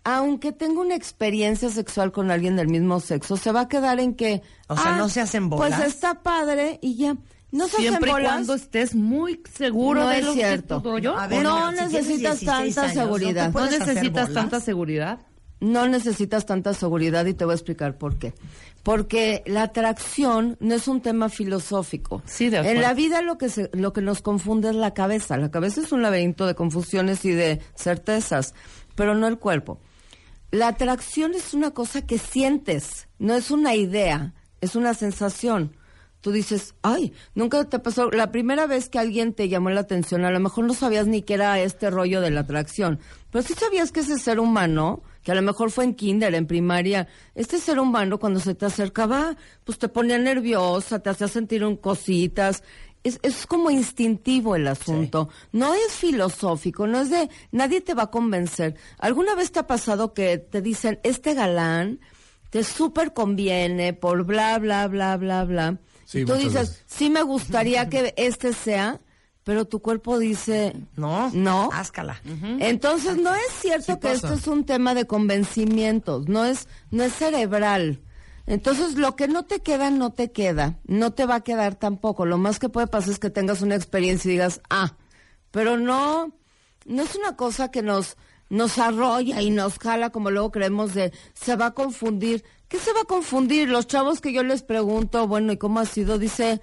aunque 0.05 0.53
tenga 0.53 0.81
una 0.83 0.95
experiencia 0.95 1.69
sexual 1.69 2.13
con 2.13 2.31
alguien 2.31 2.55
del 2.55 2.69
mismo 2.69 3.01
sexo, 3.01 3.37
se 3.37 3.51
va 3.51 3.63
a 3.63 3.69
quedar 3.69 3.99
en 3.99 4.15
que... 4.15 4.43
O 4.69 4.77
sea, 4.77 4.97
no 4.97 5.09
se 5.09 5.21
hacen 5.21 5.49
bolas. 5.51 5.77
Pues 5.81 5.89
está 5.89 6.23
padre 6.23 6.79
y 6.81 6.95
ya. 6.95 7.17
No 7.55 7.69
se 7.69 7.77
Siempre 7.77 8.11
y 8.11 8.13
cuando 8.13 8.55
estés 8.55 8.97
muy 8.97 9.41
seguro 9.57 10.01
No 10.01 10.09
de 10.09 10.19
es 10.19 10.25
lo 10.25 10.33
cierto. 10.33 10.83
que. 10.83 11.09
A 11.09 11.29
ver, 11.29 11.41
no 11.41 11.71
necesitas 11.71 12.41
16 12.41 12.45
tanta 12.45 12.83
años, 12.83 12.95
seguridad. 12.95 13.53
No 13.53 13.71
necesitas 13.71 14.33
tanta 14.33 14.61
seguridad. 14.61 15.21
No 15.61 15.87
necesitas 15.87 16.47
tanta 16.47 16.75
seguridad 16.75 17.25
y 17.27 17.33
te 17.33 17.45
voy 17.45 17.53
a 17.53 17.55
explicar 17.55 17.97
por 17.97 18.19
qué. 18.19 18.35
Porque 18.83 19.45
la 19.47 19.63
atracción 19.63 20.57
no 20.59 20.75
es 20.75 20.89
un 20.89 21.01
tema 21.01 21.29
filosófico. 21.29 22.23
Sí, 22.27 22.51
de 22.51 22.59
En 22.59 22.81
la 22.81 22.93
vida 22.93 23.23
lo 23.23 23.39
que 23.39 23.49
se, 23.49 23.71
lo 23.73 23.93
que 23.93 24.03
nos 24.03 24.21
confunde 24.21 24.71
es 24.71 24.75
la 24.75 24.93
cabeza. 24.93 25.37
La 25.37 25.53
cabeza 25.53 25.81
es 25.81 25.93
un 25.93 26.03
laberinto 26.03 26.49
de 26.49 26.57
confusiones 26.57 27.25
y 27.25 27.31
de 27.31 27.61
certezas, 27.77 28.53
pero 28.97 29.15
no 29.15 29.29
el 29.29 29.39
cuerpo. 29.39 29.79
La 30.51 30.67
atracción 30.67 31.35
es 31.35 31.55
una 31.55 31.71
cosa 31.71 32.03
que 32.05 32.19
sientes, 32.19 33.07
no 33.21 33.35
es 33.37 33.53
una 33.53 33.77
idea, 33.77 34.35
es 34.61 34.75
una 34.75 34.93
sensación. 34.95 35.77
Tú 36.25 36.33
dices, 36.33 36.75
ay, 36.81 37.13
nunca 37.35 37.63
te 37.65 37.79
pasó, 37.79 38.11
la 38.11 38.33
primera 38.33 38.67
vez 38.67 38.89
que 38.89 38.99
alguien 38.99 39.35
te 39.35 39.51
llamó 39.51 39.69
la 39.69 39.83
atención, 39.83 40.25
a 40.25 40.31
lo 40.31 40.41
mejor 40.41 40.65
no 40.65 40.73
sabías 40.73 41.07
ni 41.07 41.21
qué 41.21 41.35
era 41.35 41.61
este 41.61 41.91
rollo 41.91 42.23
de 42.23 42.31
la 42.31 42.41
atracción, 42.41 42.99
pero 43.31 43.45
sí 43.45 43.53
sabías 43.53 43.93
que 43.93 44.01
ese 44.01 44.19
ser 44.19 44.41
humano, 44.41 45.03
que 45.23 45.33
a 45.33 45.35
lo 45.35 45.43
mejor 45.43 45.71
fue 45.71 45.85
en 45.85 45.95
kinder, 45.95 46.35
en 46.35 46.47
primaria, 46.47 47.09
este 47.35 47.59
ser 47.59 47.79
humano 47.79 48.19
cuando 48.19 48.41
se 48.41 48.55
te 48.55 48.65
acercaba, 48.65 49.37
pues 49.65 49.79
te 49.79 49.89
ponía 49.89 50.17
nerviosa, 50.17 50.99
te 50.99 51.11
hacía 51.11 51.29
sentir 51.29 51.63
un 51.63 51.77
cositas, 51.77 52.63
es, 53.03 53.21
es 53.23 53.47
como 53.47 53.71
instintivo 53.71 54.57
el 54.57 54.67
asunto. 54.67 55.29
No 55.53 55.75
es 55.75 55.93
filosófico, 55.93 56.87
no 56.87 57.03
es 57.03 57.11
de 57.11 57.29
nadie 57.53 57.83
te 57.83 57.93
va 57.93 58.05
a 58.05 58.11
convencer. 58.11 58.77
¿Alguna 58.99 59.35
vez 59.35 59.53
te 59.53 59.59
ha 59.59 59.67
pasado 59.67 60.15
que 60.15 60.39
te 60.39 60.63
dicen, 60.63 61.01
este 61.03 61.35
galán 61.35 62.01
te 62.49 62.65
súper 62.65 63.13
conviene 63.13 63.93
por 63.93 64.25
bla, 64.25 64.59
bla, 64.59 64.89
bla, 64.89 65.19
bla, 65.19 65.45
bla? 65.45 65.79
Sí, 66.05 66.25
tú 66.25 66.35
dices, 66.35 66.55
veces. 66.55 66.85
sí 66.87 67.11
me 67.11 67.23
gustaría 67.23 67.89
que 67.89 68.15
este 68.17 68.53
sea, 68.53 69.01
pero 69.45 69.67
tu 69.67 69.81
cuerpo 69.81 70.19
dice, 70.19 70.75
No, 70.97 71.31
no. 71.33 71.69
Áscala. 71.73 72.21
Entonces 72.61 73.17
no 73.19 73.35
es 73.35 73.53
cierto 73.61 73.93
Sí 73.93 73.93
que 73.93 74.09
pasa. 74.09 74.15
esto 74.15 74.35
es 74.35 74.47
un 74.47 74.65
tema 74.65 74.95
de 74.95 75.07
convencimientos, 75.07 76.29
no 76.29 76.45
es, 76.45 76.69
no 76.91 77.05
es 77.05 77.13
cerebral. 77.13 78.01
Entonces 78.47 78.97
lo 78.97 79.17
que 79.17 79.29
no 79.29 79.45
te 79.45 79.61
queda, 79.61 79.91
no 79.91 80.13
te 80.13 80.31
queda, 80.31 80.79
no 80.87 81.13
te 81.13 81.27
va 81.27 81.37
a 81.37 81.41
quedar 81.41 81.77
tampoco. 81.77 82.27
Lo 82.27 82.39
más 82.39 82.59
que 82.59 82.69
puede 82.69 82.87
pasar 82.87 83.13
es 83.13 83.19
que 83.19 83.31
tengas 83.31 83.63
una 83.63 83.75
experiencia 83.75 84.29
y 84.29 84.33
digas, 84.33 84.61
ah, 84.69 84.97
pero 85.51 85.79
no, 85.79 86.35
no 86.85 87.03
es 87.03 87.15
una 87.15 87.37
cosa 87.37 87.71
que 87.71 87.83
nos, 87.83 88.17
nos 88.51 88.79
arrolla 88.79 89.41
y 89.43 89.51
nos 89.51 89.79
jala 89.79 90.11
como 90.11 90.31
luego 90.31 90.51
creemos 90.51 90.95
de, 90.95 91.13
se 91.35 91.57
va 91.57 91.67
a 91.67 91.75
confundir. 91.75 92.45
¿Qué 92.69 92.79
se 92.79 92.93
va 92.93 93.01
a 93.03 93.05
confundir? 93.05 93.69
Los 93.69 93.87
chavos 93.87 94.21
que 94.21 94.33
yo 94.33 94.43
les 94.43 94.63
pregunto, 94.63 95.27
bueno, 95.29 95.53
¿y 95.53 95.57
cómo 95.57 95.81
ha 95.81 95.85
sido? 95.87 96.19
Dice, 96.19 96.61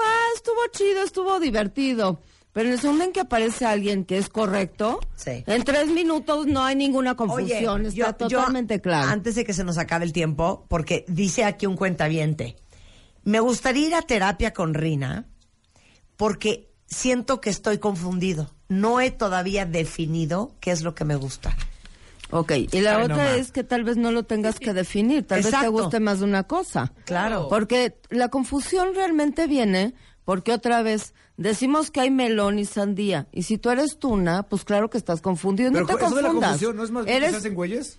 ah, 0.00 0.26
estuvo 0.34 0.60
chido, 0.72 1.02
estuvo 1.02 1.40
divertido. 1.40 2.20
Pero 2.52 2.66
en 2.68 2.74
el 2.74 2.80
segundo 2.80 3.04
en 3.04 3.12
que 3.12 3.20
aparece 3.20 3.64
alguien 3.64 4.04
que 4.04 4.18
es 4.18 4.28
correcto, 4.28 5.00
Sí. 5.16 5.42
en 5.46 5.62
tres 5.64 5.88
minutos 5.88 6.46
no 6.46 6.62
hay 6.62 6.76
ninguna 6.76 7.14
confusión, 7.16 7.80
Oye, 7.86 7.88
está 7.88 8.12
totalmente 8.12 8.80
claro. 8.80 9.08
Antes 9.08 9.36
de 9.36 9.44
que 9.44 9.54
se 9.54 9.64
nos 9.64 9.78
acabe 9.78 10.04
el 10.04 10.12
tiempo, 10.12 10.66
porque 10.68 11.06
dice 11.08 11.44
aquí 11.44 11.64
un 11.64 11.76
cuentaviente, 11.76 12.56
me 13.24 13.40
gustaría 13.40 13.86
ir 13.88 13.94
a 13.94 14.02
terapia 14.02 14.52
con 14.52 14.74
Rina 14.74 15.26
porque 16.16 16.70
siento 16.86 17.40
que 17.40 17.48
estoy 17.50 17.78
confundido. 17.78 18.50
No 18.80 19.00
he 19.00 19.10
todavía 19.10 19.66
definido 19.66 20.52
qué 20.60 20.70
es 20.70 20.82
lo 20.82 20.94
que 20.94 21.04
me 21.04 21.16
gusta. 21.16 21.54
Ok, 22.30 22.52
y 22.72 22.80
la 22.80 22.96
Ay, 22.96 23.04
otra 23.04 23.36
es 23.36 23.52
que 23.52 23.62
tal 23.62 23.84
vez 23.84 23.98
no 23.98 24.10
lo 24.10 24.22
tengas 24.22 24.58
que 24.58 24.72
definir, 24.72 25.26
tal 25.26 25.42
vez 25.42 25.52
te 25.52 25.68
guste 25.68 26.00
más 26.00 26.20
de 26.20 26.24
una 26.24 26.44
cosa. 26.44 26.92
Claro. 27.04 27.48
Porque 27.50 27.98
la 28.08 28.28
confusión 28.28 28.94
realmente 28.94 29.46
viene 29.46 29.94
porque 30.24 30.52
otra 30.52 30.82
vez 30.82 31.12
decimos 31.36 31.90
que 31.90 32.00
hay 32.00 32.10
melón 32.10 32.58
y 32.58 32.64
sandía, 32.64 33.26
y 33.32 33.42
si 33.42 33.58
tú 33.58 33.68
eres 33.70 33.98
tuna, 33.98 34.44
pues 34.44 34.64
claro 34.64 34.88
que 34.88 34.96
estás 34.96 35.20
confundido, 35.20 35.70
Pero 35.72 35.84
no 35.84 35.86
te 35.96 36.04
eso 36.04 36.14
de 36.14 36.22
la 36.22 36.28
confundas. 36.28 36.50
confusión, 36.52 36.76
¿no 36.76 36.84
es 36.84 36.90
más 36.90 37.04
bien 37.04 37.12
que 37.18 37.24
Eres- 37.24 37.30
se 37.32 37.36
hacen 37.38 37.54
güeyes? 37.54 37.98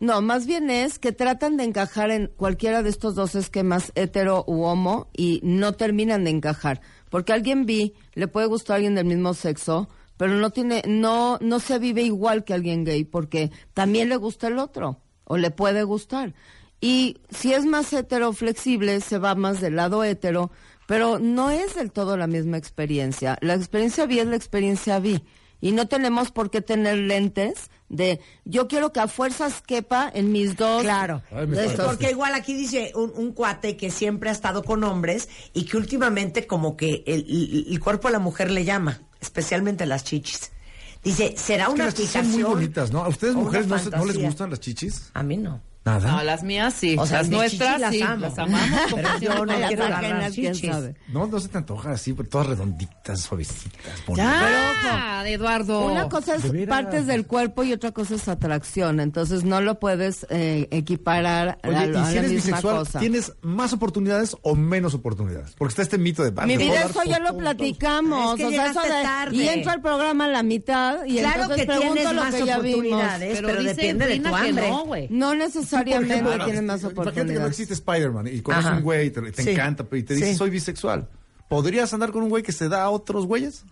No, 0.00 0.20
más 0.20 0.46
bien 0.46 0.68
es 0.68 0.98
que 0.98 1.12
tratan 1.12 1.56
de 1.56 1.62
encajar 1.64 2.10
en 2.10 2.26
cualquiera 2.36 2.82
de 2.82 2.90
estos 2.90 3.14
dos 3.14 3.36
esquemas 3.36 3.92
hetero 3.94 4.44
u 4.48 4.64
homo 4.64 5.08
y 5.16 5.38
no 5.44 5.72
terminan 5.74 6.24
de 6.24 6.30
encajar. 6.30 6.80
Porque 7.08 7.32
alguien 7.32 7.64
bi 7.66 7.94
le 8.14 8.26
puede 8.26 8.48
gustar 8.48 8.74
a 8.74 8.76
alguien 8.76 8.96
del 8.96 9.04
mismo 9.04 9.32
sexo, 9.32 9.88
pero 10.22 10.34
no 10.34 10.50
tiene, 10.50 10.84
no, 10.86 11.36
no 11.40 11.58
se 11.58 11.80
vive 11.80 12.02
igual 12.02 12.44
que 12.44 12.54
alguien 12.54 12.84
gay 12.84 13.02
porque 13.02 13.50
también 13.74 14.08
le 14.08 14.14
gusta 14.14 14.46
el 14.46 14.60
otro 14.60 15.00
o 15.24 15.36
le 15.36 15.50
puede 15.50 15.82
gustar. 15.82 16.32
Y 16.80 17.16
si 17.28 17.52
es 17.52 17.64
más 17.64 17.92
hetero 17.92 18.32
flexible, 18.32 19.00
se 19.00 19.18
va 19.18 19.34
más 19.34 19.60
del 19.60 19.74
lado 19.74 20.04
hetero, 20.04 20.52
pero 20.86 21.18
no 21.18 21.50
es 21.50 21.74
del 21.74 21.90
todo 21.90 22.16
la 22.16 22.28
misma 22.28 22.56
experiencia. 22.56 23.36
La 23.40 23.54
experiencia 23.54 24.06
bi 24.06 24.20
es 24.20 24.28
la 24.28 24.36
experiencia 24.36 25.00
bi. 25.00 25.24
Y 25.60 25.72
no 25.72 25.88
tenemos 25.88 26.30
por 26.30 26.50
qué 26.52 26.60
tener 26.60 26.98
lentes 26.98 27.68
de 27.88 28.20
yo 28.44 28.68
quiero 28.68 28.92
que 28.92 29.00
a 29.00 29.08
fuerzas 29.08 29.60
quepa 29.60 30.08
en 30.14 30.30
mis 30.30 30.54
dos. 30.56 30.82
Claro. 30.82 31.22
Ay, 31.32 31.48
me 31.48 31.56
de 31.56 31.66
espantaste. 31.66 31.70
estos. 31.72 31.86
Porque 31.86 32.10
igual 32.12 32.34
aquí 32.34 32.54
dice 32.54 32.92
un, 32.94 33.12
un 33.16 33.32
cuate 33.32 33.76
que 33.76 33.90
siempre 33.90 34.28
ha 34.30 34.32
estado 34.32 34.62
con 34.62 34.84
hombres 34.84 35.28
y 35.52 35.64
que 35.64 35.76
últimamente 35.76 36.46
como 36.46 36.76
que 36.76 37.02
el, 37.08 37.26
el- 37.28 37.66
el 37.72 37.80
cuerpo 37.80 38.06
de 38.06 38.12
la 38.12 38.18
mujer 38.20 38.52
le 38.52 38.64
llama, 38.64 39.02
especialmente 39.22 39.86
las 39.86 40.04
chichis. 40.04 40.50
Dice, 41.02 41.34
¿será 41.36 41.64
Es 41.64 41.68
que 41.70 41.74
una 41.74 41.84
las 41.86 41.94
fijación? 41.94 42.24
son 42.24 42.32
muy 42.34 42.42
bonitas, 42.42 42.92
¿no? 42.92 43.02
¿A 43.04 43.08
ustedes 43.08 43.34
mujeres 43.34 43.66
no, 43.66 43.78
se- 43.78 43.90
no 43.90 44.04
les 44.04 44.18
gustan 44.18 44.50
las 44.50 44.60
chichis? 44.60 45.10
A 45.14 45.22
mí 45.22 45.36
no. 45.38 45.62
Nada. 45.84 46.12
No, 46.12 46.22
las 46.22 46.44
mías 46.44 46.74
sí. 46.74 46.94
O 46.98 47.04
sea, 47.06 47.18
las 47.18 47.28
nuestras 47.28 47.80
las 47.80 47.90
sí. 47.92 48.02
amo. 48.02 48.20
Las 48.20 48.38
amamos. 48.38 48.80
Pero 48.94 49.08
yo 49.20 49.34
no 49.44 49.44
Las 49.46 49.66
quiero 49.68 49.84
agarrar 49.84 50.04
ajenas, 50.12 50.32
quién 50.34 50.52
chichis. 50.52 50.70
sabe. 50.70 50.94
No, 51.08 51.26
no 51.26 51.40
se 51.40 51.48
te 51.48 51.58
antoja 51.58 51.90
así, 51.90 52.12
pero 52.12 52.28
todas 52.28 52.46
redonditas, 52.46 53.20
suavecitas, 53.20 53.92
bonitas. 54.06 54.40
Ya, 54.42 55.28
Eduardo. 55.28 55.86
Una 55.86 56.08
cosa 56.08 56.36
es 56.36 56.50
de 56.52 56.66
partes 56.66 57.06
del 57.06 57.26
cuerpo 57.26 57.64
y 57.64 57.72
otra 57.72 57.90
cosa 57.90 58.14
es 58.14 58.28
atracción. 58.28 59.00
Entonces 59.00 59.42
no 59.44 59.60
lo 59.60 59.80
puedes 59.80 60.24
eh, 60.30 60.68
equiparar 60.70 61.58
a, 61.62 61.68
Oye, 61.68 61.76
a 61.76 61.86
y 61.86 62.12
si 62.12 62.16
eres 62.18 62.30
misma 62.30 62.46
bisexual, 62.46 62.76
cosa. 62.78 63.00
¿tienes 63.00 63.32
más 63.42 63.72
oportunidades 63.72 64.36
o 64.42 64.54
menos 64.54 64.94
oportunidades? 64.94 65.54
Porque 65.58 65.72
está 65.72 65.82
este 65.82 65.98
mito 65.98 66.22
de... 66.22 66.32
ah, 66.36 66.46
Mi 66.46 66.56
vida, 66.56 66.82
eso 66.82 67.02
ya 67.04 67.18
lo 67.18 67.36
platicamos. 67.36 68.38
Es 68.38 68.46
que 68.46 68.46
o 68.46 68.50
sea, 68.50 68.70
eso 68.70 68.80
de- 68.82 68.88
tarde. 69.02 69.36
y 69.36 69.48
entro 69.48 69.72
al 69.72 69.80
programa 69.82 70.26
a 70.26 70.28
la 70.28 70.42
mitad 70.44 71.04
y 71.06 71.18
Claro 71.18 71.42
entonces 71.42 71.56
que 71.56 71.66
pregunto 71.66 71.94
tienes 71.94 72.14
lo 72.14 72.22
más 72.22 72.34
que 72.34 72.44
ya 72.46 72.58
vimos. 72.58 72.78
oportunidades, 72.78 73.40
pero, 73.40 73.58
dice 73.60 73.74
depende 73.74 74.06
de 74.06 74.20
tu 74.20 74.34
hambre. 74.34 74.68
no. 75.10 75.32
No 75.32 75.32
Por 75.71 75.71
necesariamente 75.72 76.14
ejemplo, 76.14 76.44
tienes 76.44 76.62
más 76.62 76.80
Imagínate 76.80 76.94
que 76.94 76.94
no 76.94 77.00
oportunidades. 77.12 77.50
existe 77.50 77.74
Spider-Man 77.74 78.26
y 78.28 78.40
conoces 78.42 78.66
Ajá. 78.66 78.76
un 78.76 78.82
güey 78.82 79.06
y 79.06 79.10
te, 79.10 79.20
te 79.32 79.42
Sí. 79.42 79.50
encanta 79.50 79.84
y 79.92 80.02
te 80.02 80.14
dice 80.14 80.30
Sí. 80.32 80.36
soy 80.36 80.50
bisexual. 80.50 81.08
¿Podrías 81.48 81.92
andar 81.92 82.12
con 82.12 82.22
un 82.22 82.28
güey 82.30 82.42
que 82.42 82.52
se 82.52 82.68
da 82.68 82.82
a 82.84 82.90
otros 82.90 83.26
güeyes? 83.26 83.64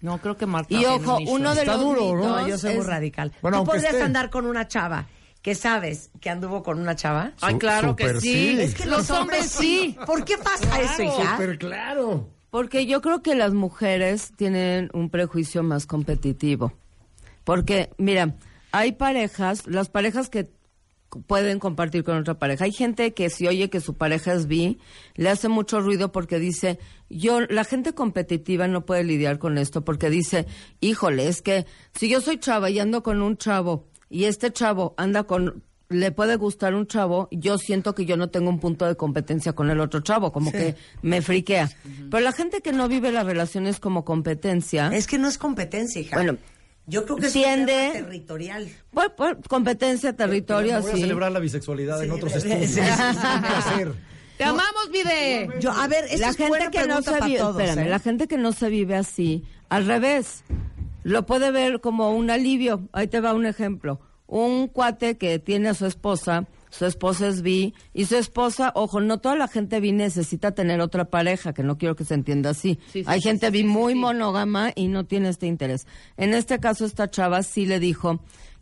No, 0.00 0.18
creo 0.18 0.36
que 0.36 0.46
Marta. 0.46 0.74
Y 0.74 0.84
ojo, 0.84 1.18
uno 1.28 1.54
de 1.54 1.60
Está 1.62 1.72
los 1.76 1.82
duro, 1.84 2.00
¿no? 2.16 2.22
mitos 2.22 2.40
No, 2.42 2.48
yo 2.48 2.58
soy 2.58 2.74
muy 2.76 2.84
radical. 2.84 3.32
Bueno, 3.42 3.60
¿Tú 3.60 3.66
podrías 3.66 3.92
esté. 3.92 4.02
andar 4.02 4.30
con 4.30 4.46
una 4.46 4.68
chava 4.68 5.06
que 5.42 5.54
sabes 5.54 6.10
que 6.20 6.28
anduvo 6.30 6.62
con 6.62 6.78
una 6.78 6.96
chava? 6.96 7.32
Ay, 7.40 7.54
Su- 7.54 7.58
claro 7.58 7.96
que 7.96 8.20
sí. 8.20 8.20
sí. 8.20 8.60
Es 8.60 8.74
que 8.74 8.86
los 8.86 9.10
hombres 9.10 9.46
sí. 9.46 9.96
¿Por 10.06 10.24
qué 10.24 10.36
pasa 10.38 10.80
eso, 10.80 11.02
hija? 11.02 11.36
Pero 11.38 11.56
claro. 11.58 12.28
Porque 12.50 12.86
yo 12.86 13.00
creo 13.00 13.22
que 13.22 13.34
las 13.34 13.52
mujeres 13.54 14.32
tienen 14.36 14.90
un 14.92 15.10
prejuicio 15.10 15.62
más 15.62 15.86
competitivo. 15.86 16.72
Porque, 17.44 17.90
mira, 17.98 18.34
hay 18.72 18.92
parejas, 18.92 19.66
las 19.66 19.88
parejas 19.88 20.28
que 20.28 20.50
pueden 21.26 21.58
compartir 21.58 22.04
con 22.04 22.16
otra 22.16 22.38
pareja. 22.38 22.64
Hay 22.64 22.72
gente 22.72 23.14
que 23.14 23.30
si 23.30 23.46
oye 23.46 23.70
que 23.70 23.80
su 23.80 23.94
pareja 23.94 24.32
es 24.32 24.46
bi, 24.46 24.78
le 25.14 25.28
hace 25.28 25.48
mucho 25.48 25.80
ruido 25.80 26.12
porque 26.12 26.38
dice, 26.38 26.78
yo, 27.08 27.40
la 27.40 27.64
gente 27.64 27.94
competitiva 27.94 28.68
no 28.68 28.84
puede 28.84 29.04
lidiar 29.04 29.38
con 29.38 29.58
esto 29.58 29.84
porque 29.84 30.10
dice, 30.10 30.46
híjole, 30.80 31.28
es 31.28 31.42
que 31.42 31.66
si 31.94 32.08
yo 32.08 32.20
soy 32.20 32.38
chava 32.38 32.70
y 32.70 32.78
ando 32.78 33.02
con 33.02 33.22
un 33.22 33.36
chavo 33.36 33.86
y 34.10 34.24
este 34.24 34.52
chavo 34.52 34.94
anda 34.96 35.24
con 35.24 35.62
le 35.88 36.10
puede 36.10 36.36
gustar 36.36 36.74
un 36.74 36.86
chavo, 36.86 37.28
yo 37.30 37.58
siento 37.58 37.94
que 37.94 38.06
yo 38.06 38.16
no 38.16 38.28
tengo 38.28 38.50
un 38.50 38.58
punto 38.58 38.86
de 38.86 38.96
competencia 38.96 39.52
con 39.52 39.70
el 39.70 39.80
otro 39.80 40.00
chavo, 40.00 40.32
como 40.32 40.50
que 40.50 40.74
me 41.02 41.22
friquea. 41.22 41.70
Pero 42.10 42.24
la 42.24 42.32
gente 42.32 42.60
que 42.60 42.72
no 42.72 42.88
vive 42.88 43.12
las 43.12 43.24
relaciones 43.24 43.78
como 43.78 44.04
competencia, 44.04 44.88
Es 44.92 45.06
que 45.06 45.18
no 45.18 45.28
es 45.28 45.38
competencia, 45.38 46.00
hija. 46.00 46.16
Bueno, 46.16 46.38
yo 46.86 47.04
creo 47.04 47.16
que 47.16 47.26
es 47.26 47.32
tiende- 47.32 47.86
un 47.88 47.92
tema 47.92 48.06
territorial. 48.06 48.68
bueno, 48.92 49.12
pues, 49.16 49.36
competencia, 49.48 50.12
territorio, 50.14 50.80
Voy 50.80 50.90
a 50.92 50.94
celebrar 50.96 51.32
la 51.32 51.38
bisexualidad 51.40 52.02
en 52.02 52.10
otros 52.12 52.32
sí, 52.32 52.38
estudios. 52.38 52.70
sí, 52.70 52.80
Es 52.80 52.96
sí, 52.96 53.26
un 53.34 53.42
placer. 53.42 53.92
Te 54.38 54.44
amamos, 54.44 54.90
Vide. 54.92 55.48
Yo, 55.60 55.70
a 55.72 55.88
ver, 55.88 56.04
la 56.18 56.28
es 56.28 56.36
gente 56.36 56.48
buena 56.48 56.70
que 56.70 56.86
no 56.86 57.00
se 57.02 57.20
vive, 57.22 57.38
todos, 57.38 57.58
espérame, 57.60 57.86
¿eh? 57.86 57.90
la 57.90 57.98
gente 57.98 58.26
que 58.28 58.36
no 58.36 58.52
se 58.52 58.68
vive 58.68 58.94
así, 58.94 59.44
al 59.70 59.86
revés, 59.86 60.44
lo 61.04 61.24
puede 61.24 61.50
ver 61.50 61.80
como 61.80 62.10
un 62.14 62.30
alivio. 62.30 62.88
Ahí 62.92 63.06
te 63.08 63.20
va 63.20 63.32
un 63.32 63.46
ejemplo. 63.46 63.98
Un 64.26 64.68
cuate 64.68 65.16
que 65.16 65.38
tiene 65.38 65.68
a 65.70 65.74
su 65.74 65.86
esposa, 65.86 66.46
su 66.70 66.86
esposa 66.86 67.28
es 67.28 67.42
bi, 67.42 67.74
y 67.94 68.06
su 68.06 68.16
esposa, 68.16 68.72
ojo, 68.74 69.00
no 69.00 69.18
toda 69.18 69.36
la 69.36 69.48
gente 69.48 69.80
bi 69.80 69.92
necesita 69.92 70.52
tener 70.52 70.80
otra 70.80 71.06
pareja, 71.06 71.52
que 71.52 71.62
no 71.62 71.78
quiero 71.78 71.96
que 71.96 72.04
se 72.04 72.14
entienda 72.14 72.50
así. 72.50 72.78
Sí, 72.92 73.00
sí, 73.00 73.04
Hay 73.06 73.20
sí, 73.20 73.28
gente 73.28 73.50
bi 73.50 73.64
muy 73.64 73.94
monógama 73.94 74.72
y 74.74 74.88
no 74.88 75.04
tiene 75.04 75.28
este 75.28 75.46
interés. 75.46 75.86
En 76.16 76.34
este 76.34 76.58
caso, 76.60 76.84
esta 76.84 77.10
chava 77.10 77.42
sí 77.42 77.66
le 77.66 77.80
dijo 77.80 78.20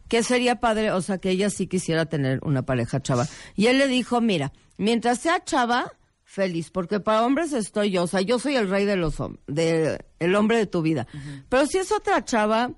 que 0.08 0.22
sería 0.22 0.60
padre, 0.60 0.92
o 0.92 1.00
sea, 1.00 1.18
que 1.18 1.30
ella 1.30 1.50
sí 1.50 1.66
quisiera 1.66 2.06
tener 2.06 2.40
una 2.42 2.62
pareja 2.62 3.00
chava. 3.00 3.26
Y 3.56 3.66
él 3.66 3.78
le 3.78 3.88
dijo, 3.88 4.20
mira, 4.20 4.52
mientras 4.76 5.18
sea 5.18 5.42
chava, 5.44 5.92
feliz, 6.24 6.70
porque 6.70 7.00
para 7.00 7.24
hombres 7.24 7.52
estoy 7.52 7.90
yo, 7.90 8.02
o 8.02 8.06
sea, 8.06 8.20
yo 8.20 8.38
soy 8.38 8.56
el 8.56 8.68
rey 8.68 8.84
de 8.84 8.96
los 8.96 9.20
hombres, 9.20 9.98
el 10.18 10.34
hombre 10.34 10.58
de 10.58 10.66
tu 10.66 10.82
vida. 10.82 11.06
Pero 11.48 11.66
si 11.66 11.78
es 11.78 11.92
otra 11.92 12.24
chava, 12.24 12.72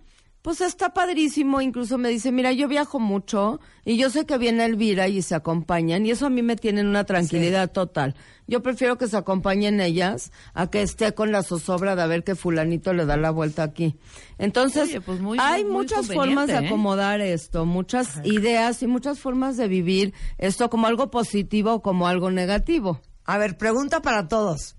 pues 0.46 0.61
está 0.61 0.90
padrísimo, 0.94 1.61
incluso 1.61 1.98
me 1.98 2.09
dice, 2.09 2.30
mira, 2.30 2.52
yo 2.52 2.68
viajo 2.68 3.00
mucho 3.00 3.59
y 3.85 3.96
yo 3.96 4.11
sé 4.11 4.26
que 4.26 4.38
viene 4.38 4.64
Elvira 4.64 5.09
y 5.09 5.20
se 5.20 5.35
acompañan 5.35 6.06
y 6.06 6.12
eso 6.12 6.24
a 6.26 6.30
mí 6.30 6.40
me 6.40 6.54
tiene 6.54 6.82
en 6.82 6.87
una 6.87 7.02
tranquilidad 7.02 7.72
total. 7.72 8.14
Yo 8.46 8.62
prefiero 8.62 8.96
que 8.96 9.09
se 9.09 9.16
acompañen 9.16 9.80
ellas 9.80 10.30
a 10.54 10.70
que 10.70 10.82
esté 10.82 11.14
con 11.14 11.32
la 11.32 11.42
zozobra 11.42 11.96
de 11.96 12.02
a 12.02 12.06
ver 12.06 12.22
que 12.22 12.37
fulanito 12.37 12.92
le 12.92 13.06
da 13.06 13.16
la 13.16 13.32
vuelta 13.32 13.64
aquí. 13.64 13.96
Entonces, 14.38 14.85
Oye, 14.85 15.00
pues 15.00 15.18
muy- 15.18 15.37
hay 15.40 15.64
muy 15.64 15.72
muchas 15.72 16.06
formas 16.06 16.46
de 16.46 16.52
¿eh? 16.52 16.66
acomodar 16.68 17.20
esto, 17.20 17.66
muchas 17.66 18.20
ideas 18.22 18.85
y 18.85 18.87
muchas 18.87 19.18
formas 19.18 19.56
de 19.56 19.66
vivir 19.66 20.14
esto 20.38 20.70
como 20.70 20.87
algo 20.87 21.11
positivo 21.11 21.72
o 21.74 21.82
como 21.82 22.06
algo 22.06 22.30
negativo. 22.30 23.00
A 23.24 23.37
ver, 23.37 23.59
pregunta 23.59 24.00
para 24.00 24.28
todos. 24.28 24.76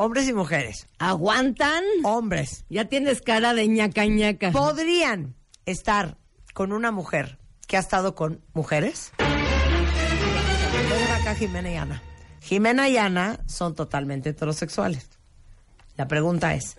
Hombres 0.00 0.28
y 0.28 0.32
mujeres. 0.32 0.86
¿Aguantan? 1.00 1.82
Hombres. 2.04 2.64
Ya 2.68 2.84
tienes 2.84 3.20
cara 3.20 3.52
de 3.52 3.66
ñaca 3.66 4.06
ñaca. 4.06 4.52
¿Podrían 4.52 5.34
estar 5.66 6.18
con 6.54 6.72
una 6.72 6.92
mujer 6.92 7.40
que 7.66 7.76
ha 7.76 7.80
estado 7.80 8.14
con 8.14 8.40
mujeres? 8.52 9.10
Acá 11.20 11.34
Jimena 11.34 11.72
y 11.72 11.74
Ana. 11.74 12.00
Jimena 12.40 12.88
y 12.88 12.96
Ana 12.96 13.40
son 13.46 13.74
totalmente 13.74 14.28
heterosexuales. 14.28 15.10
La 15.96 16.06
pregunta 16.06 16.54
es... 16.54 16.76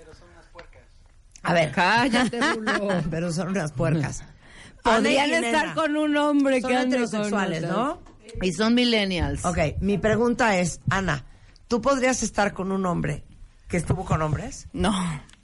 A 1.44 1.54
ver, 1.54 1.74
Cállate, 1.74 2.40
Rulo. 2.40 3.04
pero 3.12 3.34
son 3.34 3.50
unas 3.50 3.74
puercas. 3.74 4.24
Podrían 4.82 5.44
estar 5.44 5.74
con 5.74 5.98
un 5.98 6.16
hombre 6.16 6.62
son 6.62 6.72
que 6.72 6.82
heterosexuales. 6.84 7.64
¿no? 7.64 8.02
Y 8.42 8.54
son 8.54 8.76
millennials. 8.76 9.44
Ok, 9.44 9.58
mi 9.82 9.98
pregunta 9.98 10.58
es, 10.58 10.80
Ana, 10.90 11.26
¿tú 11.70 11.82
podrías 11.82 12.22
estar 12.24 12.52
con 12.54 12.74
un 12.74 12.86
hombre 12.86 13.24
que 13.70 13.78
estuvo 13.78 14.04
con 14.04 14.22
hombres? 14.22 14.68
No, 14.74 14.92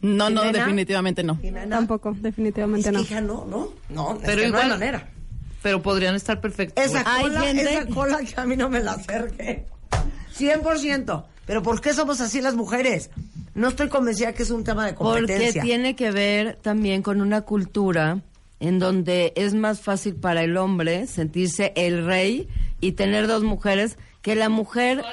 no, 0.02 0.30
no, 0.30 0.42
¿Jimena? 0.42 0.52
definitivamente 0.60 1.24
no. 1.24 1.38
Jimena. 1.38 1.78
Tampoco, 1.78 2.14
definitivamente 2.20 2.90
Es 2.90 2.92
que, 2.92 2.98
no. 2.98 3.02
hija, 3.04 3.22
no, 3.22 3.46
no, 3.46 3.70
no, 3.90 4.14
es 4.16 4.20
Pero 4.26 4.36
no 4.36 4.42
hay 4.42 4.48
igual- 4.50 4.70
manera. 4.70 5.10
Pero 5.64 5.82
podrían 5.82 6.14
estar 6.16 6.42
perfectos. 6.42 6.84
Esa 6.84 7.04
Hay 7.06 7.24
cola, 7.24 7.42
gente- 7.42 7.64
esa 7.74 7.86
cola 7.88 8.20
que 8.20 8.40
a 8.40 8.46
mí 8.46 8.56
no 8.58 8.70
me 8.70 8.82
la 8.82 8.92
acerque. 8.92 9.66
100%. 10.38 11.26
Pero 11.46 11.64
¿por 11.64 11.80
qué 11.82 11.94
somos 11.94 12.22
así 12.22 12.42
las 12.42 12.56
mujeres? 12.56 13.10
No 13.54 13.70
estoy 13.70 13.88
convencida 13.90 14.34
que 14.34 14.44
es 14.44 14.50
un 14.52 14.64
tema 14.64 14.86
de 14.86 14.94
Porque 14.94 15.20
competencia. 15.22 15.62
tiene 15.62 15.96
que 15.96 16.12
ver 16.12 16.58
también 16.62 17.02
con 17.02 17.22
una 17.22 17.42
cultura 17.42 18.22
en 18.60 18.80
donde 18.80 19.32
es 19.36 19.54
más 19.54 19.80
fácil 19.82 20.16
para 20.16 20.44
el 20.44 20.58
hombre 20.58 21.08
sentirse 21.08 21.72
el 21.76 22.06
rey 22.06 22.48
y 22.82 22.94
tener 22.94 23.28
dos 23.28 23.44
mujeres 23.44 23.98
que 24.22 24.36
la 24.36 24.50
mujer 24.50 25.04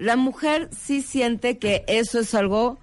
la 0.00 0.16
mujer 0.16 0.70
sí 0.76 1.02
siente 1.02 1.58
que 1.58 1.84
eso 1.86 2.20
es 2.20 2.34
algo 2.34 2.78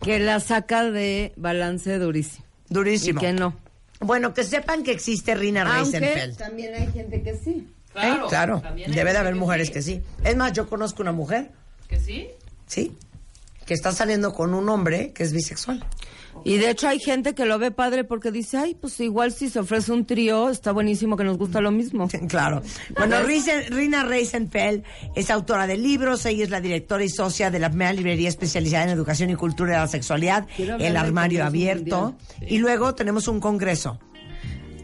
que 0.00 0.20
la 0.20 0.38
saca 0.40 0.88
de 0.90 1.32
balance 1.36 1.98
durísimo. 1.98 2.44
Durísimo. 2.68 3.20
Y 3.20 3.24
que 3.24 3.32
no. 3.32 3.54
Bueno, 3.98 4.32
que 4.32 4.44
sepan 4.44 4.84
que 4.84 4.92
existe 4.92 5.34
Rina 5.34 5.62
Aunque 5.62 5.98
Reisenfeld. 5.98 6.36
también 6.38 6.74
hay 6.74 6.86
gente 6.92 7.22
que 7.22 7.36
sí. 7.36 7.66
¿Eh? 7.96 8.18
Claro, 8.28 8.62
hay 8.64 8.84
debe 8.92 9.12
de 9.12 9.18
haber 9.18 9.34
que 9.34 9.40
mujeres 9.40 9.68
sí. 9.68 9.72
que 9.72 9.82
sí. 9.82 10.02
Es 10.22 10.36
más, 10.36 10.52
yo 10.52 10.68
conozco 10.68 11.02
una 11.02 11.12
mujer, 11.12 11.50
¿Que 11.88 11.98
sí? 11.98 12.28
sí, 12.66 12.96
que 13.64 13.74
está 13.74 13.90
saliendo 13.90 14.32
con 14.32 14.54
un 14.54 14.68
hombre 14.68 15.12
que 15.12 15.24
es 15.24 15.32
bisexual. 15.32 15.84
Y 16.44 16.58
de 16.58 16.70
hecho 16.70 16.88
hay 16.88 17.00
gente 17.00 17.34
que 17.34 17.44
lo 17.44 17.58
ve 17.58 17.70
padre 17.70 18.04
porque 18.04 18.30
dice, 18.30 18.56
ay, 18.56 18.74
pues 18.74 19.00
igual 19.00 19.32
si 19.32 19.48
se 19.48 19.58
ofrece 19.58 19.92
un 19.92 20.06
trío, 20.06 20.48
está 20.48 20.72
buenísimo 20.72 21.16
que 21.16 21.24
nos 21.24 21.38
gusta 21.38 21.60
lo 21.60 21.70
mismo. 21.70 22.08
Claro. 22.28 22.62
Bueno, 22.96 23.16
Rina 23.70 24.02
Reisenfeld 24.04 24.82
es 25.14 25.30
autora 25.30 25.66
de 25.66 25.76
libros, 25.76 26.26
ella 26.26 26.44
es 26.44 26.50
la 26.50 26.60
directora 26.60 27.04
y 27.04 27.08
socia 27.08 27.50
de 27.50 27.58
la 27.58 27.68
primera 27.68 27.92
librería 27.92 28.28
especializada 28.28 28.84
en 28.84 28.90
educación 28.90 29.30
y 29.30 29.36
cultura 29.36 29.72
de 29.72 29.78
la 29.78 29.86
sexualidad, 29.86 30.46
El 30.58 30.96
Armario 30.96 31.44
Abierto. 31.44 32.16
Y 32.40 32.58
luego 32.58 32.94
tenemos 32.94 33.28
un 33.28 33.40
congreso. 33.40 33.98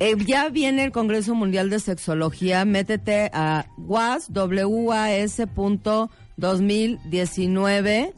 Eh, 0.04 0.16
ya 0.26 0.48
viene 0.48 0.84
el 0.84 0.90
Congreso 0.90 1.34
Mundial 1.34 1.70
de 1.70 1.78
Sexología, 1.78 2.64
métete 2.64 3.30
a 3.32 3.66
was, 3.78 4.32
W-A-S 4.32 5.46
punto 5.46 6.10
2019. 6.36 8.12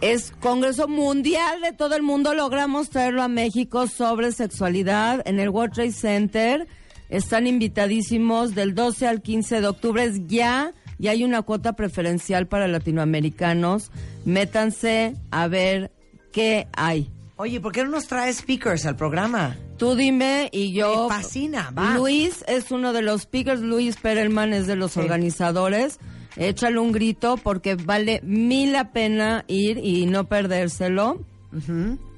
Es 0.00 0.32
Congreso 0.40 0.88
Mundial 0.88 1.60
de 1.62 1.72
todo 1.72 1.96
el 1.96 2.02
mundo. 2.02 2.34
Logramos 2.34 2.90
traerlo 2.90 3.22
a 3.22 3.28
México 3.28 3.86
sobre 3.86 4.32
sexualidad 4.32 5.22
en 5.26 5.40
el 5.40 5.48
World 5.48 5.74
Trade 5.74 5.92
Center. 5.92 6.66
Están 7.08 7.46
invitadísimos 7.46 8.54
del 8.54 8.74
12 8.74 9.06
al 9.06 9.22
15 9.22 9.60
de 9.60 9.66
octubre. 9.66 10.04
Es 10.04 10.26
ya, 10.26 10.72
ya 10.98 11.12
hay 11.12 11.24
una 11.24 11.42
cuota 11.42 11.74
preferencial 11.74 12.46
para 12.46 12.68
latinoamericanos. 12.68 13.90
Métanse 14.24 15.16
a 15.30 15.48
ver 15.48 15.90
qué 16.32 16.66
hay. 16.76 17.10
Oye, 17.36 17.60
¿por 17.60 17.72
qué 17.72 17.82
no 17.82 17.90
nos 17.90 18.06
trae 18.06 18.32
speakers 18.32 18.86
al 18.86 18.96
programa? 18.96 19.56
Tú 19.76 19.96
dime 19.96 20.48
y 20.52 20.72
yo. 20.72 21.08
Me 21.08 21.16
fascina, 21.16 21.72
va. 21.76 21.96
Luis 21.96 22.44
es 22.46 22.70
uno 22.70 22.92
de 22.92 23.02
los 23.02 23.22
speakers, 23.22 23.60
Luis 23.60 23.96
Perelman 23.96 24.52
es 24.52 24.68
de 24.68 24.76
los 24.76 24.96
organizadores. 24.96 25.98
Échale 26.36 26.78
un 26.78 26.92
grito 26.92 27.36
porque 27.36 27.74
vale 27.76 28.20
mil 28.22 28.72
la 28.72 28.92
pena 28.92 29.44
ir 29.46 29.78
y 29.78 30.06
no 30.06 30.24
perdérselo. 30.24 31.20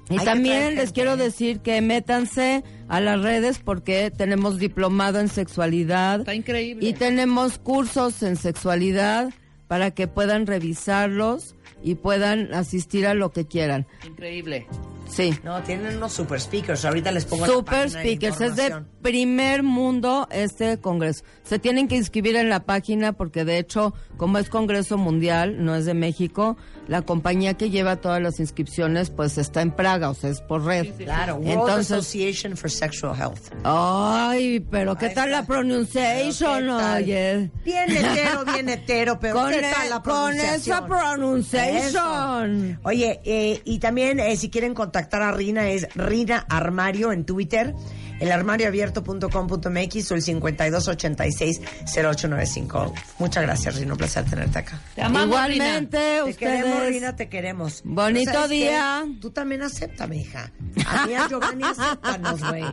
Y 0.09 0.19
Hay 0.19 0.25
también 0.25 0.77
les 0.77 0.93
quiero 0.93 1.17
decir 1.17 1.61
que 1.61 1.81
métanse 1.81 2.63
a 2.89 3.01
las 3.01 3.21
redes 3.21 3.59
porque 3.59 4.11
tenemos 4.11 4.59
diplomado 4.59 5.21
en 5.21 5.29
sexualidad. 5.29 6.21
Está 6.21 6.35
increíble. 6.35 6.87
Y 6.87 6.93
tenemos 6.93 7.59
cursos 7.59 8.23
en 8.23 8.37
sexualidad 8.37 9.31
para 9.69 9.91
que 9.91 10.07
puedan 10.07 10.47
revisarlos 10.47 11.55
y 11.83 11.97
puedan 11.97 12.55
asistir 12.55 13.07
a 13.07 13.15
lo 13.15 13.33
que 13.33 13.47
quieran. 13.47 13.87
Increíble. 14.07 14.67
Sí. 15.09 15.39
No, 15.45 15.63
tienen 15.63 15.97
unos 15.97 16.13
super 16.13 16.41
speakers. 16.41 16.85
Ahorita 16.85 17.13
les 17.13 17.25
pongo 17.25 17.47
la 17.47 17.53
Super 17.53 17.91
de 17.91 18.01
speakers, 18.01 18.41
es 18.41 18.57
de 18.57 18.83
primer 19.03 19.63
mundo 19.63 20.27
este 20.31 20.79
congreso. 20.79 21.25
Se 21.45 21.59
tienen 21.59 21.89
que 21.89 21.97
inscribir 21.97 22.37
en 22.37 22.49
la 22.49 22.61
página 22.65 23.13
porque 23.13 23.45
de 23.45 23.59
hecho, 23.59 23.95
como 24.17 24.39
es 24.39 24.49
congreso 24.51 24.99
mundial, 24.99 25.65
no 25.65 25.75
es 25.77 25.85
de 25.85 25.95
México, 25.95 26.57
la 26.89 27.03
compañía 27.03 27.55
que 27.55 27.71
lleva 27.71 27.97
todas 27.97 28.21
las 28.21 28.41
inscripciones 28.41 29.11
pues 29.11 29.39
está 29.39 29.63
en 29.63 29.71
Praga, 29.73 30.11
o 30.11 30.15
sea, 30.15 30.31
es 30.31 30.41
por 30.41 30.65
red. 30.65 30.87
Claro, 30.99 31.37
World 31.37 31.51
Entonces, 31.51 31.91
Association 31.93 32.57
for 32.57 32.71
Sexual 32.71 33.17
Health. 33.17 33.53
ay, 33.65 34.61
pero 34.71 34.97
¿qué 34.97 35.11
tal 35.11 35.31
la 35.31 35.45
tal? 35.47 37.03
Oye. 37.03 37.51
Bien 37.65 37.91
hetero, 37.91 38.45
bien 38.45 38.69
hetero, 38.69 39.19
pero 39.21 39.35
Con, 39.35 39.51
¿qué 39.53 39.59
e- 39.59 39.73
tal 39.73 39.91
la 39.91 40.03
con 40.03 40.35
esa 40.35 40.87
pronunciación? 40.87 40.87
pronunciation. 40.87 42.71
Eso. 42.71 42.81
Oye, 42.85 43.21
eh, 43.25 43.61
y 43.65 43.79
también 43.79 44.21
eh, 44.21 44.37
si 44.37 44.51
quieren 44.51 44.75
contactar 44.97 45.21
a 45.21 45.33
Rina 45.33 45.69
es 45.69 45.87
Rina 45.95 46.47
Armario 46.49 47.13
en 47.13 47.27
Twitter, 47.27 47.75
elarmarioabierto.com.mx 48.21 50.11
o 50.11 50.15
el 50.15 50.23
5286-0895. 50.23 52.93
Muchas 53.19 53.43
gracias, 53.43 53.77
Rina, 53.77 53.93
un 53.93 53.99
placer 53.99 54.25
tenerte 54.25 54.59
acá. 54.59 54.81
Te 54.95 55.03
amamos, 55.03 55.27
Igualmente, 55.29 55.99
Te 56.25 56.35
queremos, 56.35 56.71
ustedes. 56.75 56.89
Rina, 56.91 57.17
te 57.17 57.29
queremos. 57.29 57.81
Bonito 57.85 58.49
día. 58.49 59.05
Tú 59.21 59.31
también 59.31 59.63
acéptame, 59.63 60.17
hija. 60.19 60.51
A 60.87 61.07
mí, 61.07 61.15
a 61.15 61.29
Giovanni, 61.29 61.63
acéptanos, 61.69 62.41
güey. 62.49 62.65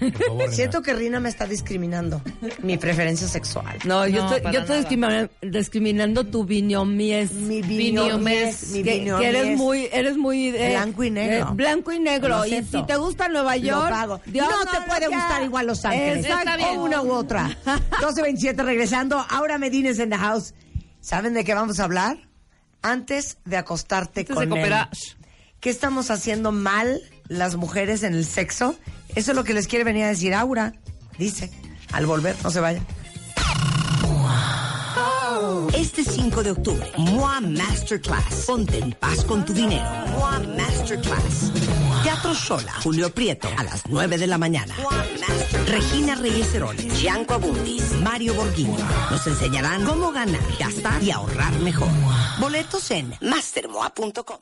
Rina. 0.00 0.48
Siento 0.50 0.82
que 0.82 0.94
Rina 0.94 1.20
me 1.20 1.28
está 1.28 1.46
discriminando 1.46 2.22
mi 2.62 2.76
preferencia 2.78 3.28
sexual. 3.28 3.78
No, 3.84 4.06
yo 4.06 4.24
estoy, 4.26 4.40
yo 4.52 4.60
estoy 4.60 4.96
nada. 4.98 5.22
discrimi- 5.28 5.50
discriminando 5.50 6.24
tu 6.24 6.44
viñomies. 6.44 7.32
Mi 7.32 7.60
Viniomies, 7.62 8.62
viniomies, 8.62 8.70
mi 8.72 8.82
que, 8.82 8.94
viniomies. 8.98 9.30
que 9.30 9.38
eres 9.38 9.56
muy, 9.58 9.88
eres 9.92 10.16
muy 10.16 10.48
eh, 10.48 10.70
Blanco 10.70 11.04
y 11.04 11.10
negro. 11.10 11.48
eh, 11.50 11.54
blanco 11.54 11.92
y 11.92 11.98
Lo 11.98 12.02
negro. 12.04 12.46
Y 12.46 12.62
si 12.64 12.82
te 12.84 12.96
gusta 12.96 13.28
Nueva 13.28 13.56
Lo 13.56 13.62
York, 13.62 13.90
pago. 13.90 14.20
Dios 14.26 14.46
no 14.48 14.70
te 14.70 14.77
lo 14.80 14.86
puede 14.86 15.08
gustar 15.08 15.42
igual 15.42 15.66
Los 15.66 15.84
Ángeles. 15.84 16.26
Exacto. 16.26 16.64
O 16.64 16.84
una 16.84 17.02
u 17.02 17.12
otra. 17.12 17.48
12.27 17.64 18.56
regresando. 18.64 19.24
Ahora 19.28 19.58
Medines 19.58 19.98
en 19.98 20.10
the 20.10 20.16
house. 20.16 20.54
¿Saben 21.00 21.34
de 21.34 21.44
qué 21.44 21.54
vamos 21.54 21.80
a 21.80 21.84
hablar? 21.84 22.28
Antes 22.82 23.38
de 23.44 23.56
acostarte 23.56 24.20
Antes 24.20 24.34
con 24.34 24.50
de 24.50 24.62
él. 24.62 24.74
¿Qué 25.60 25.70
estamos 25.70 26.10
haciendo 26.10 26.52
mal 26.52 27.00
las 27.26 27.56
mujeres 27.56 28.02
en 28.02 28.14
el 28.14 28.24
sexo? 28.24 28.78
Eso 29.14 29.32
es 29.32 29.36
lo 29.36 29.44
que 29.44 29.54
les 29.54 29.66
quiere 29.66 29.84
venir 29.84 30.04
a 30.04 30.08
decir 30.08 30.34
Aura. 30.34 30.74
Dice, 31.18 31.50
al 31.92 32.06
volver, 32.06 32.36
no 32.44 32.50
se 32.50 32.60
vayan. 32.60 32.86
Este 35.74 36.02
5 36.04 36.42
de 36.42 36.50
octubre, 36.50 36.86
MOA 36.96 37.40
Masterclass. 37.40 38.44
Ponte 38.46 38.78
en 38.78 38.92
paz 38.92 39.24
con 39.24 39.44
tu 39.44 39.52
dinero. 39.52 39.84
MOA 40.10 40.40
Masterclass. 40.56 41.52
Teatro 42.02 42.34
Sola, 42.34 42.72
Julio 42.82 43.12
Prieto, 43.12 43.48
a 43.56 43.64
las 43.64 43.82
9 43.88 44.18
de 44.18 44.26
la 44.26 44.38
mañana. 44.38 44.74
Regina 45.66 46.14
Reyes 46.14 46.54
Heroles, 46.54 47.00
Gianco 47.00 47.34
Abundis, 47.34 47.92
Mario 48.02 48.34
Borghini. 48.34 48.76
Nos 49.10 49.26
enseñarán 49.26 49.84
cómo 49.84 50.12
ganar, 50.12 50.40
gastar 50.58 51.02
y 51.02 51.10
ahorrar 51.10 51.58
mejor. 51.60 51.88
Boletos 52.40 52.90
en 52.90 53.14
mastermoa.com. 53.20 54.38